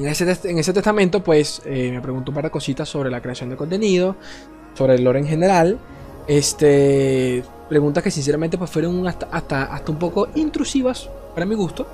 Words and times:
En 0.00 0.08
ese, 0.08 0.24
en 0.48 0.58
ese 0.58 0.72
testamento, 0.72 1.22
pues, 1.22 1.60
eh, 1.66 1.90
me 1.92 2.00
preguntó 2.00 2.30
un 2.30 2.34
par 2.34 2.44
de 2.44 2.50
cositas 2.50 2.88
sobre 2.88 3.10
la 3.10 3.20
creación 3.20 3.50
de 3.50 3.56
contenido, 3.56 4.16
sobre 4.72 4.94
el 4.94 5.04
lore 5.04 5.18
en 5.18 5.26
general. 5.26 5.78
Este, 6.26 7.44
preguntas 7.68 8.02
que 8.02 8.10
sinceramente 8.10 8.56
pues 8.56 8.70
fueron 8.70 9.06
hasta, 9.06 9.26
hasta, 9.26 9.64
hasta 9.64 9.92
un 9.92 9.98
poco 9.98 10.28
intrusivas 10.36 11.10
para 11.34 11.44
mi 11.44 11.54
gusto. 11.54 11.86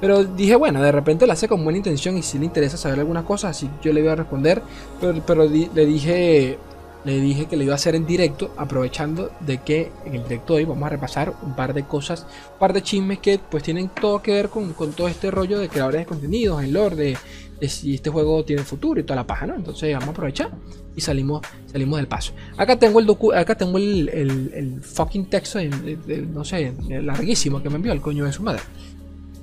Pero 0.00 0.24
dije, 0.24 0.56
bueno, 0.56 0.82
de 0.82 0.90
repente 0.90 1.24
lo 1.24 1.34
hace 1.34 1.46
con 1.46 1.62
buena 1.62 1.76
intención 1.76 2.18
y 2.18 2.22
si 2.22 2.36
le 2.36 2.46
interesa 2.46 2.76
saber 2.76 2.98
algunas 2.98 3.24
cosas, 3.24 3.52
así 3.52 3.70
yo 3.80 3.92
le 3.92 4.00
iba 4.00 4.10
a 4.10 4.16
responder. 4.16 4.60
Pero, 5.00 5.22
pero 5.24 5.44
le 5.44 5.86
dije 5.86 6.58
le 7.04 7.20
dije 7.20 7.46
que 7.46 7.56
lo 7.56 7.64
iba 7.64 7.72
a 7.72 7.76
hacer 7.76 7.94
en 7.94 8.06
directo, 8.06 8.52
aprovechando 8.56 9.30
de 9.40 9.58
que 9.58 9.90
en 10.06 10.14
el 10.14 10.22
directo 10.24 10.54
de 10.54 10.60
hoy 10.60 10.64
vamos 10.66 10.84
a 10.86 10.90
repasar 10.90 11.32
un 11.42 11.54
par 11.56 11.74
de 11.74 11.82
cosas, 11.84 12.26
un 12.52 12.58
par 12.58 12.72
de 12.72 12.82
chismes 12.82 13.18
que 13.18 13.38
pues 13.38 13.62
tienen 13.62 13.88
todo 13.88 14.22
que 14.22 14.32
ver 14.32 14.48
con, 14.48 14.72
con 14.72 14.92
todo 14.92 15.08
este 15.08 15.30
rollo 15.30 15.58
de 15.58 15.68
creadores 15.68 16.00
de 16.02 16.06
contenidos, 16.06 16.62
el 16.62 16.72
lore, 16.72 17.16
de, 17.60 17.68
si 17.68 17.94
este 17.94 18.10
juego 18.10 18.44
tiene 18.44 18.62
futuro 18.62 19.00
y 19.00 19.04
toda 19.04 19.16
la 19.16 19.26
paja, 19.26 19.46
¿no? 19.46 19.54
Entonces 19.54 19.92
vamos 19.92 20.08
a 20.08 20.12
aprovechar 20.12 20.50
y 20.94 21.00
salimos, 21.00 21.42
salimos 21.70 21.96
del 21.98 22.06
paso. 22.08 22.32
Acá 22.56 22.76
tengo 22.78 23.00
el 23.00 23.06
docu 23.06 23.32
acá 23.32 23.54
tengo 23.56 23.78
el, 23.78 24.08
el- 24.08 24.50
el 24.54 24.80
fucking 24.82 25.26
texto, 25.26 25.58
de- 25.58 26.26
no 26.32 26.44
sé, 26.44 26.72
larguísimo 26.88 27.62
que 27.62 27.68
me 27.70 27.76
envió 27.76 27.92
el 27.92 28.00
coño 28.00 28.24
de 28.24 28.32
su 28.32 28.42
madre. 28.42 28.62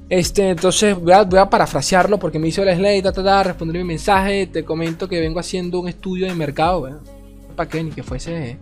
Este, 0.10 0.50
entonces 0.50 1.00
voy 1.00 1.14
a, 1.14 1.24
voy 1.24 1.38
a 1.40 1.50
parafrasearlo 1.50 2.18
porque 2.18 2.40
me 2.40 2.48
hizo 2.48 2.64
el 2.64 2.76
slate, 2.76 3.02
ta, 3.04 3.12
ta, 3.12 3.24
ta, 3.24 3.44
responder 3.44 3.78
mi 3.78 3.84
mensaje, 3.84 4.48
te 4.48 4.64
comento 4.66 5.08
que 5.08 5.20
vengo 5.20 5.40
haciendo 5.40 5.80
un 5.80 5.88
estudio 5.88 6.26
de 6.26 6.34
mercado, 6.34 7.00
para 7.66 7.84
ni 7.84 7.92
que 7.92 8.04
fuese, 8.04 8.58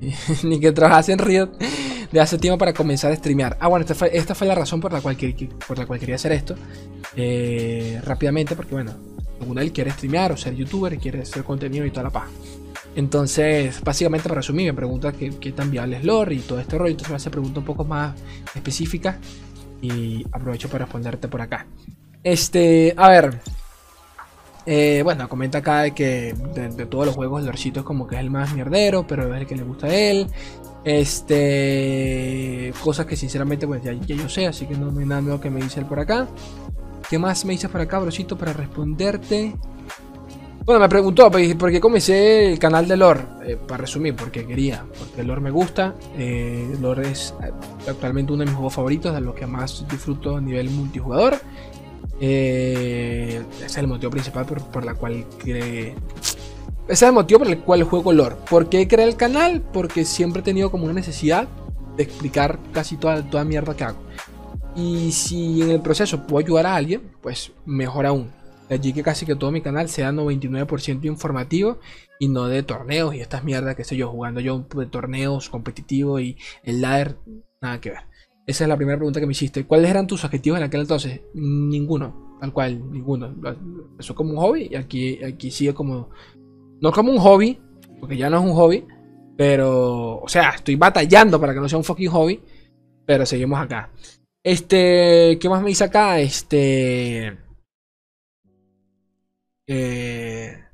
ni 0.42 0.58
que 0.58 0.72
trabajase 0.72 1.12
en 1.12 1.18
Riot 1.20 1.50
de 2.10 2.20
hace 2.20 2.36
tiempo 2.38 2.58
para 2.58 2.72
comenzar 2.72 3.12
a 3.12 3.16
streamear. 3.16 3.56
Ah, 3.60 3.68
bueno, 3.68 3.82
esta 3.82 3.94
fue, 3.94 4.10
esta 4.16 4.34
fue 4.34 4.48
la 4.48 4.56
razón 4.56 4.80
por 4.80 4.92
la 4.92 5.00
cual, 5.00 5.16
por 5.66 5.78
la 5.78 5.86
cual 5.86 6.00
quería 6.00 6.16
hacer 6.16 6.32
esto, 6.32 6.56
eh, 7.16 8.00
rápidamente, 8.04 8.56
porque 8.56 8.74
bueno, 8.74 8.92
él 9.56 9.72
quiere 9.72 9.92
streamear 9.92 10.32
o 10.32 10.36
ser 10.36 10.54
youtuber 10.54 10.92
y 10.92 10.98
quiere 10.98 11.22
hacer 11.22 11.44
contenido 11.44 11.86
y 11.86 11.90
toda 11.90 12.04
la 12.04 12.10
paja. 12.10 12.28
Entonces, 12.96 13.80
básicamente 13.82 14.28
para 14.28 14.40
resumir, 14.40 14.66
me 14.66 14.74
pregunta 14.74 15.12
qué, 15.12 15.30
qué 15.40 15.52
tan 15.52 15.70
viable 15.70 15.98
es 15.98 16.04
lore 16.04 16.34
y 16.34 16.38
todo 16.40 16.58
este 16.58 16.76
rollo, 16.76 16.90
entonces 16.90 17.10
me 17.10 17.16
hace 17.16 17.30
preguntas 17.30 17.58
un 17.58 17.64
poco 17.64 17.84
más 17.84 18.14
específicas 18.54 19.16
y 19.80 20.24
aprovecho 20.32 20.68
para 20.68 20.86
responderte 20.86 21.28
por 21.28 21.40
acá. 21.40 21.66
Este, 22.22 22.94
a 22.96 23.08
ver. 23.08 23.40
Eh, 24.66 25.02
bueno, 25.02 25.28
comenta 25.28 25.58
acá 25.58 25.90
que 25.90 26.34
de, 26.54 26.86
todos 26.86 27.06
los 27.06 27.14
juegos 27.14 27.40
el 27.40 27.46
Lorcito 27.46 27.80
es 27.80 27.86
como 27.86 28.06
que 28.06 28.16
es 28.16 28.20
el 28.20 28.30
más 28.30 28.54
mierdero, 28.54 29.06
pero 29.06 29.34
es 29.34 29.40
el 29.40 29.46
que 29.46 29.56
le 29.56 29.62
gusta 29.62 29.86
a 29.86 29.94
él. 29.94 30.26
Este, 30.84 32.72
cosas 32.82 33.06
que 33.06 33.16
sinceramente 33.16 33.66
pues 33.66 33.82
ya, 33.82 33.92
yo 33.92 34.28
sé, 34.28 34.46
así 34.46 34.66
que 34.66 34.76
no, 34.76 34.98
hay 34.98 35.06
nada 35.06 35.22
nuevo 35.22 35.40
que 35.40 35.50
me 35.50 35.60
dice 35.60 35.80
él 35.80 35.86
por 35.86 35.98
acá. 36.00 36.28
¿Qué 37.08 37.18
más 37.18 37.44
me 37.44 37.52
dices 37.52 37.70
por 37.70 37.80
acá, 37.80 37.98
brocito, 37.98 38.36
para 38.36 38.52
responderte? 38.52 39.54
Bueno, 40.64 40.80
me 40.80 40.88
preguntó 40.88 41.30
pues, 41.30 41.54
por 41.56 41.70
qué 41.70 41.78
comencé 41.78 42.52
el 42.52 42.58
canal 42.58 42.88
de 42.88 42.96
lore. 42.96 43.20
Eh, 43.44 43.56
para 43.56 43.82
resumir, 43.82 44.16
porque 44.16 44.46
quería, 44.46 44.86
porque 44.98 45.22
lore 45.22 45.42
me 45.42 45.50
gusta. 45.50 45.94
Eh, 46.16 46.74
lore 46.80 47.10
es 47.10 47.34
eh, 47.42 47.50
actualmente 47.86 48.32
uno 48.32 48.40
de 48.40 48.46
mis 48.46 48.54
juegos 48.54 48.72
favoritos, 48.72 49.12
de 49.12 49.20
los 49.20 49.34
que 49.34 49.46
más 49.46 49.84
disfruto 49.90 50.36
a 50.36 50.40
nivel 50.40 50.70
multijugador. 50.70 51.38
Eh, 52.20 53.42
ese 53.56 53.66
es 53.66 53.76
el 53.78 53.86
motivo 53.88 54.10
principal 54.10 54.46
por, 54.46 54.62
por 54.70 54.84
la 54.84 54.94
cual 54.94 55.24
cre- 55.38 55.94
Ese 56.88 56.92
es 56.92 57.02
el 57.02 57.12
motivo 57.12 57.40
por 57.40 57.48
el 57.48 57.58
cual 57.60 57.82
juego 57.84 58.12
lore. 58.12 58.36
¿Por 58.48 58.68
qué 58.68 58.86
creé 58.88 59.06
el 59.06 59.16
canal? 59.16 59.60
Porque 59.72 60.04
siempre 60.04 60.40
he 60.40 60.44
tenido 60.44 60.70
como 60.70 60.84
una 60.84 60.92
necesidad 60.94 61.48
de 61.96 62.02
explicar 62.02 62.58
casi 62.72 62.96
toda, 62.96 63.22
toda 63.28 63.44
mierda 63.44 63.74
que 63.76 63.84
hago. 63.84 63.98
Y 64.76 65.12
si 65.12 65.62
en 65.62 65.70
el 65.70 65.80
proceso 65.80 66.26
puedo 66.26 66.44
ayudar 66.44 66.66
a 66.66 66.74
alguien, 66.76 67.02
pues 67.22 67.52
mejor 67.64 68.06
aún. 68.06 68.30
De 68.68 68.76
allí 68.76 68.92
que 68.92 69.02
casi 69.02 69.26
que 69.26 69.36
todo 69.36 69.52
mi 69.52 69.60
canal 69.60 69.88
sea 69.88 70.10
99% 70.10 71.04
informativo 71.06 71.78
y 72.18 72.28
no 72.28 72.46
de 72.48 72.62
torneos 72.62 73.14
y 73.14 73.20
estas 73.20 73.44
mierdas 73.44 73.76
que 73.76 73.84
sé 73.84 73.96
yo, 73.96 74.08
jugando 74.08 74.40
yo 74.40 74.66
de 74.74 74.86
torneos 74.86 75.48
competitivos 75.50 76.22
y 76.22 76.36
el 76.62 76.80
ladder, 76.80 77.16
nada 77.60 77.80
que 77.80 77.90
ver. 77.90 78.00
Esa 78.46 78.64
es 78.64 78.68
la 78.68 78.76
primera 78.76 78.98
pregunta 78.98 79.20
que 79.20 79.26
me 79.26 79.32
hiciste. 79.32 79.64
¿Cuáles 79.64 79.90
eran 79.90 80.06
tus 80.06 80.24
objetivos 80.24 80.58
en 80.58 80.64
aquel 80.64 80.82
entonces? 80.82 81.20
Ninguno, 81.34 82.36
tal 82.40 82.52
cual, 82.52 82.90
ninguno. 82.90 83.34
Eso 83.98 84.14
como 84.14 84.32
un 84.32 84.36
hobby 84.36 84.68
y 84.70 84.74
aquí, 84.76 85.22
aquí 85.24 85.50
sigue 85.50 85.72
como... 85.72 86.10
No 86.80 86.92
como 86.92 87.10
un 87.10 87.18
hobby, 87.18 87.58
porque 88.00 88.16
ya 88.16 88.28
no 88.28 88.38
es 88.38 88.44
un 88.44 88.54
hobby, 88.54 88.84
pero... 89.36 90.18
O 90.18 90.28
sea, 90.28 90.50
estoy 90.50 90.76
batallando 90.76 91.40
para 91.40 91.54
que 91.54 91.60
no 91.60 91.68
sea 91.68 91.78
un 91.78 91.84
fucking 91.84 92.10
hobby, 92.10 92.40
pero 93.06 93.24
seguimos 93.24 93.58
acá. 93.58 93.90
Este, 94.42 95.38
¿qué 95.40 95.48
más 95.48 95.62
me 95.62 95.68
dice 95.68 95.84
acá? 95.84 96.20
Este... 96.20 97.38
Eh, 99.66 100.64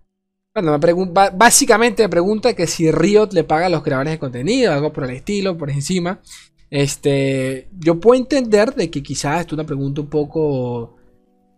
bueno, 0.52 0.76
me 0.76 1.30
básicamente 1.32 2.02
me 2.02 2.08
pregunta 2.08 2.54
que 2.54 2.66
si 2.66 2.90
Riot 2.90 3.28
le 3.32 3.44
paga 3.44 3.66
a 3.66 3.68
los 3.68 3.84
creadores 3.84 4.12
de 4.12 4.18
contenido, 4.18 4.72
algo 4.72 4.92
por 4.92 5.04
el 5.04 5.10
estilo, 5.10 5.56
por 5.56 5.70
encima. 5.70 6.20
Este, 6.70 7.68
yo 7.78 7.98
puedo 7.98 8.20
entender 8.20 8.74
de 8.74 8.90
que 8.90 9.02
quizás 9.02 9.44
es 9.46 9.52
una 9.52 9.64
pregunta 9.66 10.00
un 10.00 10.06
poco, 10.08 10.40
o 10.42 10.96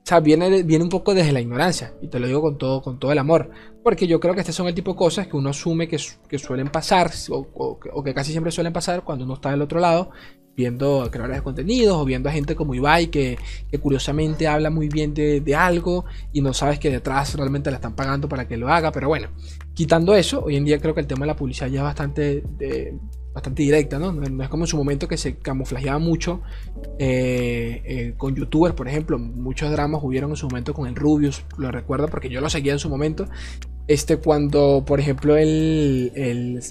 sea, 0.04 0.20
viene, 0.20 0.62
viene 0.62 0.84
un 0.84 0.90
poco 0.90 1.14
desde 1.14 1.32
la 1.32 1.40
ignorancia, 1.40 1.94
y 2.00 2.08
te 2.08 2.18
lo 2.18 2.26
digo 2.26 2.40
con 2.40 2.58
todo, 2.58 2.82
con 2.82 2.98
todo 2.98 3.12
el 3.12 3.18
amor, 3.18 3.50
porque 3.82 4.06
yo 4.06 4.20
creo 4.20 4.34
que 4.34 4.40
este 4.40 4.52
son 4.52 4.68
el 4.68 4.74
tipo 4.74 4.92
de 4.92 4.96
cosas 4.98 5.26
que 5.28 5.36
uno 5.36 5.50
asume 5.50 5.86
que, 5.88 5.98
que 6.28 6.38
suelen 6.38 6.68
pasar, 6.70 7.10
o, 7.30 7.78
que- 8.04 8.14
casi 8.14 8.32
siempre 8.32 8.52
suelen 8.52 8.72
pasar 8.72 9.04
cuando 9.04 9.24
uno 9.24 9.34
está 9.34 9.50
del 9.50 9.62
otro 9.62 9.80
lado, 9.80 10.10
viendo 10.56 11.08
creadores 11.10 11.38
de 11.38 11.42
contenidos, 11.42 11.96
o 11.96 12.04
viendo 12.04 12.28
a 12.28 12.32
gente 12.32 12.54
como 12.56 12.74
Ibai, 12.74 13.08
que, 13.08 13.38
que 13.70 13.78
curiosamente 13.78 14.48
habla 14.48 14.70
muy 14.70 14.88
bien 14.88 15.14
de, 15.14 15.40
de 15.42 15.54
algo, 15.54 16.04
y 16.32 16.40
no 16.40 16.54
sabes 16.54 16.78
que 16.78 16.90
detrás 16.90 17.34
realmente 17.34 17.70
la 17.70 17.76
están 17.76 17.94
pagando 17.96 18.28
para 18.28 18.48
que 18.48 18.56
lo 18.56 18.68
haga, 18.68 18.92
pero 18.92 19.08
bueno, 19.08 19.28
quitando 19.74 20.14
eso, 20.14 20.42
hoy 20.44 20.56
en 20.56 20.64
día 20.64 20.78
creo 20.78 20.94
que 20.94 21.00
el 21.00 21.06
tema 21.06 21.20
de 21.26 21.28
la 21.28 21.36
publicidad 21.36 21.68
ya 21.68 21.80
es 21.80 21.84
bastante, 21.84 22.42
de- 22.58 22.98
bastante 23.34 23.62
directa, 23.62 23.98
¿no? 23.98 24.12
No 24.12 24.42
es 24.42 24.48
como 24.48 24.64
en 24.64 24.68
su 24.68 24.76
momento 24.76 25.08
que 25.08 25.16
se 25.16 25.36
camuflajeaba 25.36 25.98
mucho 25.98 26.42
eh, 26.98 27.82
eh, 27.84 28.14
con 28.16 28.34
youtubers, 28.34 28.74
por 28.74 28.88
ejemplo, 28.88 29.18
muchos 29.18 29.70
dramas 29.70 30.02
hubieron 30.04 30.30
en 30.30 30.36
su 30.36 30.48
momento 30.48 30.74
con 30.74 30.86
el 30.86 30.94
Rubius, 30.94 31.44
lo 31.56 31.70
recuerdo 31.70 32.08
porque 32.08 32.28
yo 32.28 32.40
lo 32.40 32.50
seguía 32.50 32.72
en 32.72 32.78
su 32.78 32.88
momento, 32.90 33.26
este 33.88 34.18
cuando, 34.18 34.84
por 34.86 35.00
ejemplo, 35.00 35.36
el, 35.36 36.12
el 36.14 36.62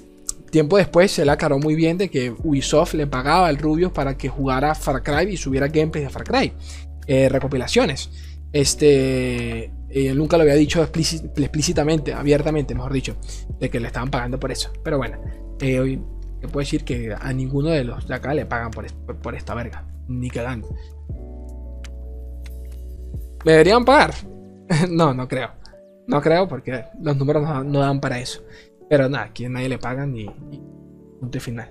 tiempo 0.51 0.77
después 0.77 1.11
se 1.11 1.25
le 1.25 1.31
aclaró 1.31 1.59
muy 1.59 1.75
bien 1.75 1.97
de 1.97 2.09
que 2.09 2.31
Ubisoft 2.43 2.93
le 2.93 3.07
pagaba 3.07 3.47
al 3.47 3.57
Rubius 3.57 3.91
para 3.91 4.17
que 4.17 4.29
jugara 4.29 4.75
Far 4.75 5.01
Cry 5.01 5.33
y 5.33 5.37
subiera 5.37 5.67
gameplay 5.67 6.03
de 6.03 6.09
Far 6.09 6.23
Cry, 6.23 6.53
eh, 7.07 7.27
recopilaciones. 7.29 8.09
Este, 8.53 9.71
eh, 9.89 10.13
nunca 10.13 10.37
lo 10.37 10.43
había 10.43 10.55
dicho 10.55 10.85
explíci- 10.85 11.31
explícitamente, 11.37 12.13
abiertamente, 12.13 12.75
mejor 12.75 12.93
dicho, 12.93 13.15
de 13.59 13.69
que 13.69 13.79
le 13.79 13.87
estaban 13.87 14.11
pagando 14.11 14.39
por 14.39 14.51
eso. 14.51 14.71
Pero 14.83 14.97
bueno, 14.97 15.17
eh, 15.61 15.79
hoy 15.79 16.01
te 16.41 16.47
puedo 16.47 16.63
decir 16.63 16.83
que 16.83 17.15
a 17.17 17.31
ninguno 17.33 17.69
de 17.69 17.83
los 17.83 18.07
de 18.07 18.15
acá 18.15 18.33
le 18.33 18.45
pagan 18.45 18.71
por, 18.71 18.85
por- 19.17 19.35
esta 19.35 19.53
verga, 19.53 19.85
ni 20.07 20.29
cagando. 20.29 20.67
¿Me 23.45 23.51
deberían 23.53 23.85
pagar? 23.85 24.13
no, 24.89 25.13
no 25.13 25.27
creo. 25.27 25.51
No 26.07 26.21
creo 26.21 26.47
porque 26.47 26.85
los 27.01 27.15
números 27.15 27.43
no, 27.65 27.79
dan 27.79 28.01
para 28.01 28.19
eso. 28.19 28.43
Pero 28.89 29.07
nada, 29.07 29.25
aquí 29.25 29.47
nadie 29.47 29.69
le 29.69 29.77
pagan 29.77 30.15
y, 30.17 30.25
punto 31.19 31.39
final. 31.39 31.69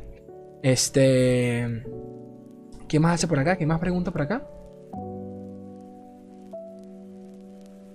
Este. 0.62 1.84
¿Qué 2.88 2.98
más 2.98 3.14
hace 3.14 3.28
por 3.28 3.38
acá? 3.38 3.56
¿Qué 3.56 3.66
más 3.66 3.78
pregunta 3.80 4.10
por 4.10 4.22
acá? 4.22 4.42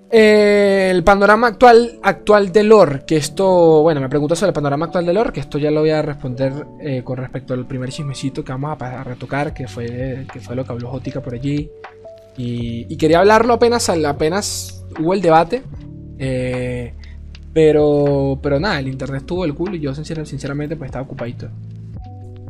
El 0.09 1.03
panorama 1.03 1.47
actual, 1.47 1.99
actual 2.03 2.51
de 2.51 2.63
lore, 2.63 3.03
que 3.05 3.17
esto, 3.17 3.81
bueno, 3.81 3.99
me 4.01 4.07
pregunta 4.07 4.35
sobre 4.35 4.49
el 4.49 4.53
panorama 4.53 4.85
actual 4.85 5.05
de 5.05 5.13
lore, 5.13 5.33
que 5.33 5.39
esto 5.39 5.57
ya 5.57 5.71
lo 5.71 5.81
voy 5.81 5.89
a 5.89 6.01
responder 6.01 6.53
eh, 6.79 7.01
con 7.03 7.17
respecto 7.17 7.53
al 7.53 7.65
primer 7.65 7.89
chismecito 7.89 8.43
que 8.43 8.51
vamos 8.51 8.77
a, 8.79 9.03
retocar, 9.03 9.53
que 9.53 9.67
fue, 9.67 10.25
que 10.31 10.39
fue 10.39 10.55
lo 10.55 10.63
que 10.63 10.71
habló 10.71 10.89
Jótica 10.89 11.21
por 11.21 11.33
allí. 11.33 11.69
Y, 12.37 12.95
quería 12.97 13.19
hablarlo 13.19 13.53
apenas, 13.53 13.89
apenas 13.89 14.85
hubo 14.99 15.13
el 15.13 15.21
debate. 15.21 15.63
eh, 16.19 16.93
pero, 17.53 18.37
pero 18.43 18.59
nada, 18.59 18.79
el 18.79 18.89
internet 18.89 19.21
estuvo 19.21 19.45
el 19.45 19.55
culo 19.55 19.77
y 19.77 19.79
yo 19.79 19.91
sincer- 19.95 20.25
sinceramente 20.25 20.75
pues 20.75 20.89
estaba 20.89 21.05
ocupadito. 21.05 21.47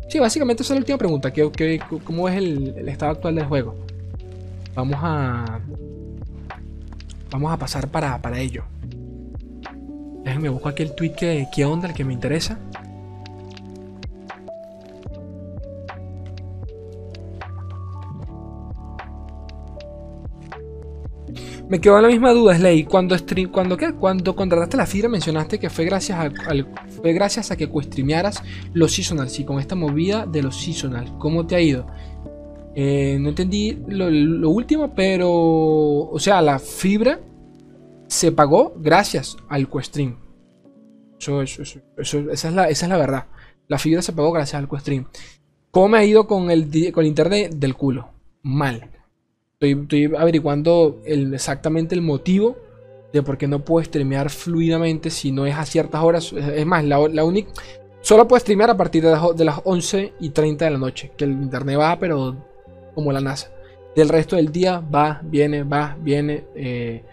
Sí, 0.10 0.18
básicamente 0.18 0.64
esa 0.64 0.74
es 0.74 0.78
la 0.78 0.82
última 0.82 0.98
pregunta. 0.98 1.32
¿Qué, 1.32 1.80
cómo 2.04 2.28
es 2.28 2.36
el 2.38 2.90
estado 2.90 3.12
actual 3.12 3.36
del 3.36 3.46
juego? 3.46 3.76
Vamos 4.74 4.98
a... 5.00 5.60
Vamos 7.32 7.52
a 7.52 7.58
pasar 7.58 7.88
para, 7.90 8.22
para 8.22 8.40
ello. 8.40 8.64
Déjenme 10.24 10.50
buscar 10.50 10.74
aquí 10.74 10.84
el 10.84 10.96
tweet 10.96 11.12
que, 11.14 11.48
que 11.54 11.66
onda, 11.66 11.88
el 11.90 11.94
que 11.94 12.04
me 12.04 12.14
interesa. 12.14 12.58
Me 21.68 21.82
quedó 21.82 22.00
la 22.00 22.08
misma 22.10 22.32
duda, 22.32 22.56
Slay. 22.56 22.84
Cuando, 22.84 23.18
stream, 23.18 23.50
cuando, 23.52 23.76
¿qué? 23.76 23.94
cuando 23.94 24.36
contrataste 24.36 24.78
la 24.78 24.86
fibra 24.86 25.10
mencionaste 25.10 25.58
que 25.58 25.70
fue 25.72 25.86
gracias 25.86 26.20
a, 26.20 26.30
al- 26.50 26.68
fue 27.02 27.14
gracias 27.14 27.50
que 27.58 27.68
cuestreamearas 27.68 28.44
los 28.74 28.94
seasonals 28.94 29.40
y 29.40 29.46
con 29.46 29.60
esta 29.60 29.74
movida 29.76 30.26
de 30.28 30.44
los 30.44 30.62
seasonals. 30.62 31.12
¿Cómo 31.18 31.48
te 31.48 31.56
ha 31.56 31.62
ido? 31.62 31.88
Eh, 32.78 33.18
no 33.22 33.30
entendí 33.30 33.78
lo, 33.88 34.50
último, 34.50 34.94
pero... 34.94 35.32
O 35.32 36.20
sea, 36.20 36.42
la 36.42 36.60
fibra 36.60 37.22
se 38.08 38.34
pagó 38.34 38.74
gracias 38.78 39.38
al 39.48 39.70
Questream. 39.70 40.18
Eso, 41.18 41.42
eso, 41.42 41.64
eso, 41.64 42.20
esa, 42.32 42.50
es 42.50 42.54
la, 42.54 42.70
esa 42.70 42.86
es 42.86 42.90
la 42.90 42.98
verdad. 42.98 43.26
La 43.70 43.80
fibra 43.80 44.02
se 44.02 44.12
pagó 44.12 44.32
gracias 44.34 44.60
al 44.60 44.70
Questream. 44.70 45.08
¿Cómo 45.72 45.88
me 45.88 45.98
ha 46.00 46.06
ido 46.06 46.28
con 46.28 46.52
el, 46.52 46.92
con 46.94 47.06
internet 47.06 47.54
del 47.56 47.76
culo? 47.76 48.10
Mal. 48.44 48.92
Estoy, 49.60 50.12
averiguando 50.18 51.02
exactamente 51.06 51.96
el 51.96 52.02
motivo 52.02 52.58
de 53.14 53.24
por 53.24 53.38
qué 53.38 53.48
no 53.48 53.64
puedo 53.64 53.84
streamear 53.86 54.30
fluidamente 54.30 55.10
si 55.10 55.32
no 55.32 55.46
es 55.46 55.56
a 55.56 55.66
ciertas 55.66 56.04
horas. 56.04 56.34
Es 56.34 56.66
más, 56.66 56.84
la, 56.84 57.08
la 57.08 57.24
única... 57.24 57.52
Solo 58.02 58.28
puedo 58.28 58.40
streamear 58.40 58.70
a 58.70 58.78
partir 58.78 59.04
de 59.04 59.12
las, 59.12 59.36
de 59.36 59.46
las 59.46 59.62
11 59.64 60.14
y 60.20 60.30
30 60.30 60.66
de 60.66 60.72
la 60.72 60.78
noche. 60.78 61.12
Que 61.18 61.24
el 61.24 61.32
internet 61.32 61.80
va, 61.80 61.98
pero 61.98 62.36
como 62.96 63.12
la 63.12 63.22
NASA. 63.22 63.52
Del 63.96 64.10
resto 64.10 64.36
del 64.36 64.52
día 64.52 64.80
va, 64.80 65.22
viene, 65.24 65.64
va, 65.64 65.96
viene. 66.00 66.46
Eh, 66.56 67.04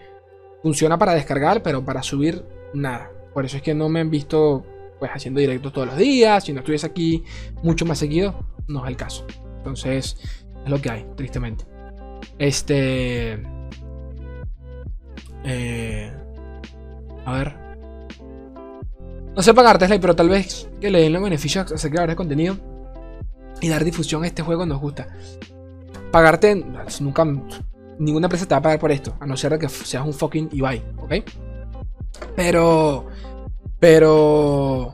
funciona 0.63 0.97
para 0.97 1.13
descargar, 1.13 1.61
pero 1.61 1.85
para 1.85 2.01
subir, 2.01 2.43
nada. 2.73 3.11
Por 3.33 3.45
eso 3.45 3.57
es 3.57 3.63
que 3.63 3.73
no 3.73 3.89
me 3.89 3.99
han 3.99 4.09
visto 4.09 4.65
pues 4.99 5.11
haciendo 5.13 5.39
directos 5.39 5.73
todos 5.73 5.87
los 5.87 5.97
días. 5.97 6.43
Si 6.43 6.53
no 6.53 6.59
estuviese 6.59 6.87
aquí 6.87 7.23
mucho 7.61 7.85
más 7.85 7.99
seguido, 7.99 8.45
no 8.67 8.83
es 8.83 8.89
el 8.89 8.97
caso. 8.97 9.25
Entonces, 9.57 10.17
es 10.63 10.69
lo 10.69 10.81
que 10.81 10.89
hay, 10.89 11.05
tristemente. 11.15 11.65
Este. 12.39 13.41
Eh, 15.43 16.11
a 17.25 17.37
ver. 17.37 17.55
No 19.35 19.41
sé 19.41 19.53
pagar 19.53 19.77
Tesla, 19.77 19.99
pero 19.99 20.15
tal 20.15 20.29
vez 20.29 20.69
que 20.79 20.91
le 20.91 21.01
den 21.01 21.13
los 21.13 21.23
beneficios 21.23 21.71
a 21.71 21.89
creadores 21.89 22.13
de 22.13 22.15
contenido 22.15 22.57
y 23.61 23.69
dar 23.69 23.83
difusión 23.83 24.23
a 24.23 24.27
este 24.27 24.43
juego 24.43 24.65
nos 24.65 24.79
gusta. 24.79 25.07
Pagarte, 26.13 26.63
nunca, 27.01 27.25
ninguna 27.97 28.27
empresa 28.27 28.45
te 28.45 28.53
va 28.53 28.59
a 28.59 28.61
pagar 28.61 28.79
por 28.79 28.91
esto, 28.91 29.15
a 29.19 29.25
no 29.25 29.35
ser 29.35 29.57
que 29.57 29.67
seas 29.67 30.05
un 30.05 30.13
fucking 30.13 30.49
Ibai, 30.51 30.83
¿ok? 30.99 31.13
Pero, 32.35 33.07
pero, 33.79 34.93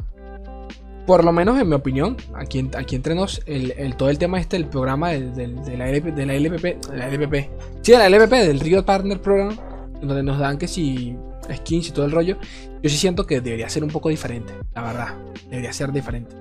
por 1.05 1.25
lo 1.25 1.33
menos 1.33 1.59
en 1.59 1.67
mi 1.67 1.75
opinión, 1.75 2.15
aquí, 2.35 2.69
aquí 2.73 2.95
entre 2.95 3.15
nos, 3.15 3.41
el, 3.47 3.97
todo 3.97 4.09
el 4.09 4.17
tema 4.17 4.39
este, 4.39 4.55
el 4.55 4.67
programa 4.67 5.09
de, 5.09 5.45
la, 5.45 5.61
de 5.61 5.77
la 5.77 5.89
LPP, 5.89 6.15
de 6.15 6.25
la 6.25 7.07
LPP, 7.09 7.49
sí, 7.81 7.91
la 7.91 8.07
LPP, 8.07 8.31
del 8.31 8.61
Rio 8.61 8.85
Partner 8.85 9.21
Program, 9.21 9.57
donde 10.01 10.23
nos 10.23 10.39
dan 10.39 10.57
que 10.57 10.69
si 10.69 11.17
skins 11.53 11.89
y 11.89 11.91
todo 11.91 12.05
el 12.05 12.11
rollo, 12.11 12.37
yo 12.81 12.89
sí 12.89 12.95
siento 12.95 13.25
que 13.25 13.41
debería 13.41 13.67
ser 13.67 13.83
un 13.83 13.89
poco 13.89 14.07
diferente, 14.07 14.53
la 14.73 14.83
verdad. 14.83 15.15
Debería 15.49 15.73
ser 15.73 15.91
diferente. 15.91 16.33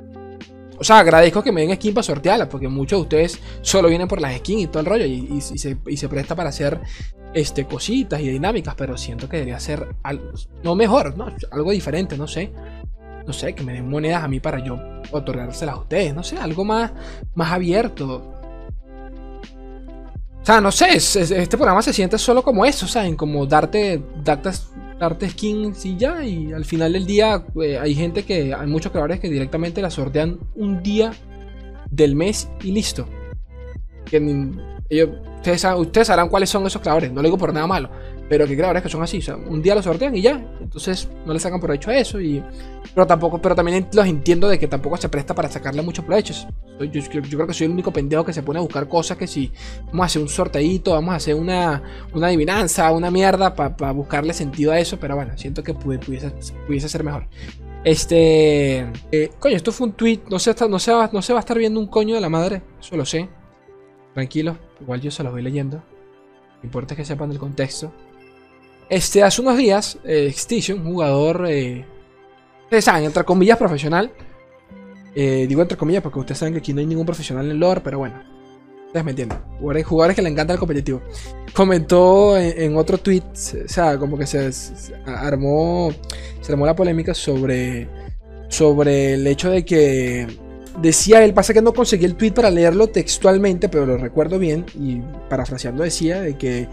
O 0.79 0.85
sea, 0.85 1.01
agradezco 1.01 1.43
que 1.43 1.53
me 1.53 1.67
den 1.67 1.75
skins 1.77 1.95
para 1.95 2.03
sortearla, 2.03 2.49
porque 2.49 2.69
muchos 2.69 2.99
de 2.99 3.03
ustedes 3.03 3.41
solo 3.63 3.89
vienen 3.89 4.09
por 4.09 4.21
las 4.21 4.37
skins 4.37 4.63
y 4.63 4.67
todo 4.69 4.81
el 4.81 4.87
rollo, 4.87 5.05
y, 5.05 5.41
se, 5.41 6.09
presta 6.09 6.37
para 6.37 6.51
hacer 6.51 6.81
este, 7.35 7.65
cositas 7.65 8.21
y 8.21 8.29
dinámicas, 8.29 8.75
pero 8.77 8.97
siento 8.97 9.29
que 9.29 9.39
debería 9.39 9.61
ser 9.61 9.97
algo, 10.03 10.31
no 10.63 10.75
mejor, 10.75 11.17
¿no? 11.17 11.33
algo 11.51 11.71
diferente, 11.73 12.17
no 12.17 12.27
sé. 12.27 12.53
No 13.27 13.35
sé, 13.35 13.55
que 13.55 13.63
me 13.63 13.75
den 13.75 13.91
monedas 13.91 14.25
a 14.25 14.29
mí 14.29 14.41
para 14.41 14.65
yo 14.65 14.79
otorgárselas 15.11 15.75
a 15.75 15.79
ustedes, 15.79 16.15
no 16.15 16.23
sé, 16.23 16.39
algo 16.39 16.65
más, 16.65 16.93
más 17.35 17.53
abierto. 17.53 18.38
Sea, 20.49 20.63
no 20.63 20.73
sé, 20.73 20.97
este 20.97 21.59
programa 21.59 21.83
se 21.83 21.93
siente 21.93 22.17
solo 22.17 22.43
como 22.43 22.65
eso, 22.65 22.87
o 22.87 22.89
sea, 22.89 23.05
en 23.05 23.17
como 23.17 23.45
darte, 23.45 24.03
darte 24.25 24.49
darte 24.99 25.29
skins 25.29 25.85
y 25.85 25.99
ya. 25.99 26.25
Y 26.25 26.55
al 26.55 26.65
final 26.65 26.95
del 26.95 27.05
día 27.05 27.45
eh, 27.63 27.79
hay 27.79 27.95
gente 27.95 28.25
que, 28.25 28.55
hay 28.55 28.67
muchos 28.67 28.91
creadores 28.91 29.21
que 29.21 29.29
directamente 29.29 29.83
la 29.83 29.91
sortean 29.91 30.39
un 30.55 30.83
día 30.83 31.13
del 31.91 32.17
mes 32.17 32.49
y 32.63 32.73
listo. 32.73 33.07
Que 34.07 34.17
ellos, 34.89 35.11
ustedes, 35.37 35.67
ustedes 35.77 36.07
sabrán 36.07 36.31
cuáles 36.31 36.49
son 36.49 36.67
esos 36.67 36.81
creadores, 36.81 37.13
no 37.13 37.21
lo 37.21 37.29
digo 37.29 37.37
por 37.37 37.53
nada 37.53 37.67
malo. 37.67 37.91
Pero 38.31 38.47
que 38.47 38.57
creadores 38.57 38.83
que 38.83 38.89
son 38.89 39.03
así, 39.03 39.19
o 39.19 39.23
sea, 39.23 39.37
un 39.37 39.61
día 39.61 39.75
lo 39.75 39.83
sortean 39.83 40.17
y 40.17 40.23
ya. 40.23 40.43
Entonces 40.63 41.11
no 41.27 41.35
le 41.35 41.41
sacan 41.41 41.61
provecho 41.61 41.91
a 41.91 41.99
eso. 41.99 42.23
Y, 42.23 42.43
pero 42.95 43.07
tampoco, 43.07 43.39
pero 43.43 43.55
también 43.55 43.87
los 43.93 44.07
entiendo 44.07 44.49
de 44.49 44.59
que 44.59 44.67
tampoco 44.67 44.97
se 44.97 45.11
presta 45.11 45.35
para 45.35 45.51
sacarle 45.51 45.83
muchos 45.83 46.07
provechos. 46.07 46.47
Yo, 46.81 47.03
creo 47.09 47.47
que 47.47 47.55
soy 47.55 47.67
el 47.67 47.73
único 47.73 47.93
pendejo 47.93 48.25
que 48.25 48.33
se 48.33 48.43
pone 48.43 48.59
a 48.59 48.63
buscar 48.63 48.89
cosas 48.89 49.17
que 49.17 49.27
si 49.27 49.51
vamos 49.87 50.03
a 50.03 50.07
hacer 50.07 50.23
un 50.23 50.29
sorteito, 50.29 50.93
vamos 50.93 51.13
a 51.13 51.17
hacer 51.17 51.35
una, 51.35 51.83
una 52.13 52.29
adivinanza, 52.29 52.91
una 52.93 53.11
mierda 53.11 53.55
para 53.55 53.93
buscarle 53.93 54.33
sentido 54.33 54.73
a 54.73 54.79
eso. 54.79 54.99
Pero 54.99 55.17
bueno, 55.17 55.37
siento 55.37 55.63
que 55.63 55.75
pudiese, 55.75 56.31
pudiese 56.67 56.89
ser 56.89 57.05
mejor. 57.05 57.27
Este. 57.85 58.87
Eh, 59.13 59.31
coño, 59.39 59.57
esto 59.57 59.73
fue 59.73 59.89
un 59.89 59.93
tweet. 59.95 60.21
No 60.31 60.39
se, 60.39 60.55
no, 60.69 60.79
se 60.79 60.93
va, 60.93 61.11
no 61.13 61.23
se 61.23 61.33
va 61.33 61.39
a 61.39 61.41
estar 61.41 61.59
viendo 61.59 61.81
un 61.81 61.87
coño 61.87 62.15
de 62.15 62.21
la 62.21 62.29
madre. 62.29 62.63
Eso 62.81 62.97
lo 62.97 63.05
sé. 63.05 63.29
Tranquilo. 64.15 64.59
Igual 64.81 65.01
yo 65.01 65.11
se 65.11 65.23
los 65.23 65.33
voy 65.33 65.43
leyendo. 65.43 65.83
Lo 66.61 66.67
importante 66.67 66.95
es 66.95 66.99
que 66.99 67.05
sepan 67.05 67.31
el 67.31 67.39
contexto. 67.39 67.93
Este, 68.89 69.23
hace 69.23 69.41
unos 69.43 69.57
días, 69.57 69.99
eh, 70.05 70.27
Extinction, 70.29 70.83
jugador, 70.83 71.47
eh, 71.49 71.85
ustedes 72.65 72.85
saben, 72.85 73.05
entre 73.05 73.25
comillas, 73.25 73.59
profesional. 73.59 74.11
Eh, 75.15 75.47
digo 75.49 75.63
entre 75.63 75.77
comillas 75.77 76.03
porque 76.03 76.19
ustedes 76.19 76.39
saben 76.39 76.55
que 76.55 76.61
aquí 76.61 76.73
no 76.73 76.81
hay 76.81 76.87
ningún 76.87 77.07
profesional 77.07 77.51
en 77.51 77.59
lore, 77.59 77.81
pero 77.83 77.99
bueno, 77.99 78.23
ustedes 78.87 79.05
me 79.05 79.11
entienden. 79.11 79.39
Jugadores 79.85 80.17
que 80.17 80.23
le 80.23 80.29
encanta 80.29 80.53
el 80.53 80.59
competitivo. 80.59 81.03
Comentó 81.55 82.37
en, 82.37 82.77
otro 82.77 82.99
tweet, 82.99 83.23
o 83.65 83.69
sea, 83.69 83.99
como 83.99 84.17
que 84.17 84.27
se, 84.27 84.51
armó, 85.07 85.91
se 86.41 86.53
armó 86.53 86.67
la 86.67 86.77
polémica 86.77 87.15
sobre, 87.15 87.89
sobre 88.49 89.15
el 89.15 89.27
hecho 89.27 89.51
de 89.51 89.65
que 89.65 90.27
decía 90.81 91.25
él, 91.25 91.35
pasa 91.35 91.53
que 91.53 91.63
no 91.63 91.73
conseguí 91.73 92.05
el 92.05 92.17
tweet 92.17 92.33
para 92.33 92.51
leerlo 92.51 92.89
textualmente, 92.89 93.69
pero 93.69 93.87
lo 93.87 93.97
recuerdo 93.97 94.39
bien 94.39 94.65
y 94.79 95.01
parafraseando 95.29 95.83
decía 95.83 96.21
de 96.21 96.37
que 96.37 96.69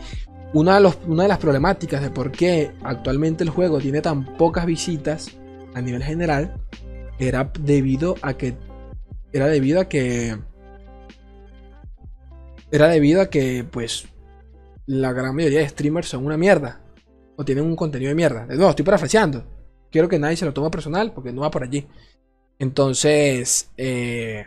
una 0.54 0.80
de, 0.80 1.28
las 1.28 1.38
problemáticas 1.38 2.02
de 2.02 2.10
por 2.10 2.32
qué 2.32 2.72
actualmente 2.84 3.44
el 3.44 3.50
juego 3.50 3.80
tiene 3.80 4.02
tan 4.02 4.38
pocas 4.38 4.66
visitas 4.66 5.32
a 5.74 5.82
nivel 5.82 6.04
general 6.04 6.56
era 7.20 7.52
debido 7.60 8.16
a 8.22 8.36
que 8.36 8.56
era 9.32 9.48
debido 9.48 9.82
a 9.82 9.90
que 9.90 10.38
era 12.72 12.88
debido 12.88 13.22
a 13.22 13.30
que 13.30 13.66
pues 13.70 14.08
la 14.86 15.14
gran 15.14 15.36
mayoría 15.36 15.60
de 15.60 15.70
streamers 15.70 16.10
son 16.10 16.26
una 16.26 16.38
mierda 16.38 16.82
o 17.36 17.44
tienen 17.44 17.66
un 17.66 17.76
contenido 17.76 18.10
de 18.10 18.16
mierda. 18.16 18.46
No, 18.46 18.70
estoy 18.70 18.86
parafraseando. 18.86 19.44
Quiero 19.92 20.08
que 20.08 20.20
nadie 20.20 20.38
se 20.38 20.46
lo 20.46 20.54
tome 20.54 20.70
personal 20.70 21.12
porque 21.14 21.32
no 21.32 21.42
va 21.42 21.52
por 21.52 21.64
allí. 21.64 21.86
Entonces, 22.60 23.72
eh, 23.78 24.46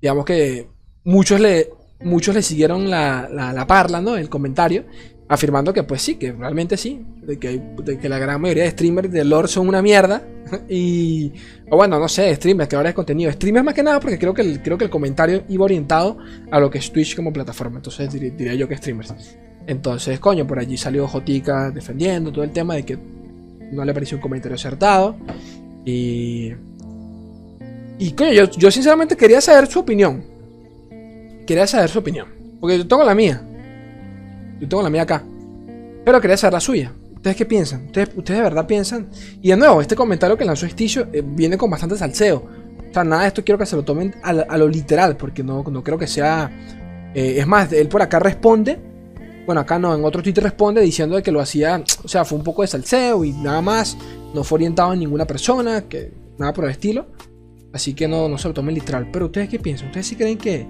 digamos 0.00 0.24
que 0.24 0.68
muchos 1.04 1.40
le 1.40 1.70
muchos 2.00 2.34
le 2.34 2.42
siguieron 2.42 2.90
la, 2.90 3.28
la, 3.28 3.66
parla, 3.66 4.00
¿no? 4.00 4.16
El 4.16 4.28
comentario, 4.28 4.84
afirmando 5.28 5.72
que 5.72 5.82
pues 5.82 6.02
sí, 6.02 6.16
que 6.16 6.32
realmente 6.32 6.76
sí, 6.76 7.04
de 7.22 7.38
que, 7.38 7.60
que 8.00 8.08
la 8.08 8.18
gran 8.18 8.40
mayoría 8.40 8.64
de 8.64 8.70
streamers 8.70 9.10
de 9.10 9.24
lore 9.24 9.48
son 9.48 9.68
una 9.68 9.82
mierda. 9.82 10.22
Y, 10.68 11.32
o 11.68 11.76
bueno, 11.76 11.98
no 11.98 12.08
sé, 12.08 12.32
streamers, 12.36 12.68
creadores 12.68 12.90
de 12.90 12.94
contenido. 12.94 13.32
Streamers 13.32 13.64
más 13.64 13.74
que 13.74 13.82
nada 13.82 13.98
porque 13.98 14.16
creo 14.16 14.32
que, 14.32 14.42
el, 14.42 14.62
creo 14.62 14.78
que 14.78 14.84
el 14.84 14.90
comentario 14.90 15.42
iba 15.48 15.64
orientado 15.64 16.18
a 16.52 16.60
lo 16.60 16.70
que 16.70 16.78
es 16.78 16.92
Twitch 16.92 17.16
como 17.16 17.32
plataforma. 17.32 17.78
Entonces 17.78 18.12
diría, 18.12 18.54
yo 18.54 18.68
que 18.68 18.76
streamers. 18.76 19.12
Entonces, 19.66 20.20
coño, 20.20 20.46
por 20.46 20.60
allí 20.60 20.76
salió 20.76 21.08
Jotica 21.08 21.72
defendiendo 21.72 22.30
todo 22.30 22.44
el 22.44 22.52
tema 22.52 22.76
de 22.76 22.84
que 22.84 22.96
no 23.72 23.84
le 23.84 23.92
pareció 23.92 24.18
un 24.18 24.22
comentario 24.22 24.54
acertado. 24.54 25.16
Y... 25.84 26.52
Y 27.98 28.12
coño, 28.12 28.32
yo, 28.32 28.44
yo 28.50 28.70
sinceramente 28.70 29.16
quería 29.16 29.40
saber 29.40 29.66
su 29.66 29.80
opinión 29.80 30.36
quería 31.46 31.66
saber 31.66 31.88
su 31.88 32.00
opinión. 32.00 32.26
Porque 32.60 32.76
yo 32.76 32.86
tengo 32.86 33.04
la 33.04 33.14
mía. 33.14 33.40
Yo 34.60 34.68
tengo 34.68 34.82
la 34.82 34.90
mía 34.90 35.02
acá. 35.02 35.22
Pero 36.04 36.20
quería 36.20 36.36
saber 36.36 36.54
la 36.54 36.60
suya. 36.60 36.92
¿Ustedes 37.14 37.36
qué 37.36 37.46
piensan? 37.46 37.86
¿Ustedes, 37.86 38.10
ustedes 38.14 38.38
de 38.38 38.44
verdad 38.44 38.66
piensan? 38.66 39.08
Y 39.42 39.50
de 39.50 39.56
nuevo, 39.56 39.80
este 39.80 39.96
comentario 39.96 40.36
que 40.36 40.44
lanzó 40.44 40.66
Esticio 40.66 41.08
eh, 41.12 41.22
viene 41.24 41.58
con 41.58 41.68
bastante 41.68 41.96
salseo. 41.96 42.44
O 42.88 42.94
sea, 42.94 43.02
nada 43.02 43.22
de 43.22 43.28
esto 43.28 43.44
quiero 43.44 43.58
que 43.58 43.66
se 43.66 43.74
lo 43.74 43.84
tomen 43.84 44.14
a, 44.22 44.56
lo 44.56 44.68
literal, 44.68 45.16
porque 45.16 45.42
no, 45.42 45.64
no 45.64 45.82
creo 45.82 45.98
que 45.98 46.06
sea... 46.06 46.50
Eh, 47.14 47.36
es 47.38 47.46
más, 47.46 47.72
él 47.72 47.88
por 47.88 48.02
acá 48.02 48.20
responde. 48.20 48.78
Bueno, 49.44 49.60
acá 49.60 49.78
no, 49.78 49.94
en 49.94 50.04
otro 50.04 50.22
Twitter 50.22 50.44
responde 50.44 50.80
diciendo 50.80 51.20
que 51.22 51.32
lo 51.32 51.40
hacía... 51.40 51.82
O 52.04 52.08
sea, 52.08 52.24
fue 52.24 52.38
un 52.38 52.44
poco 52.44 52.62
de 52.62 52.68
salseo 52.68 53.24
y 53.24 53.32
nada 53.32 53.60
más. 53.60 53.98
No 54.32 54.44
fue 54.44 54.56
orientado 54.56 54.92
a 54.92 54.96
ninguna 54.96 55.24
persona, 55.24 55.88
que 55.88 56.12
nada 56.38 56.52
por 56.52 56.64
el 56.66 56.70
estilo. 56.70 57.06
Así 57.72 57.94
que 57.94 58.06
no, 58.06 58.28
no 58.28 58.38
se 58.38 58.48
lo 58.48 58.54
tomen 58.54 58.74
literal. 58.74 59.08
Pero 59.12 59.26
ustedes 59.26 59.48
qué 59.48 59.58
piensan? 59.58 59.88
¿Ustedes 59.88 60.06
sí 60.06 60.14
creen 60.14 60.38
que, 60.38 60.66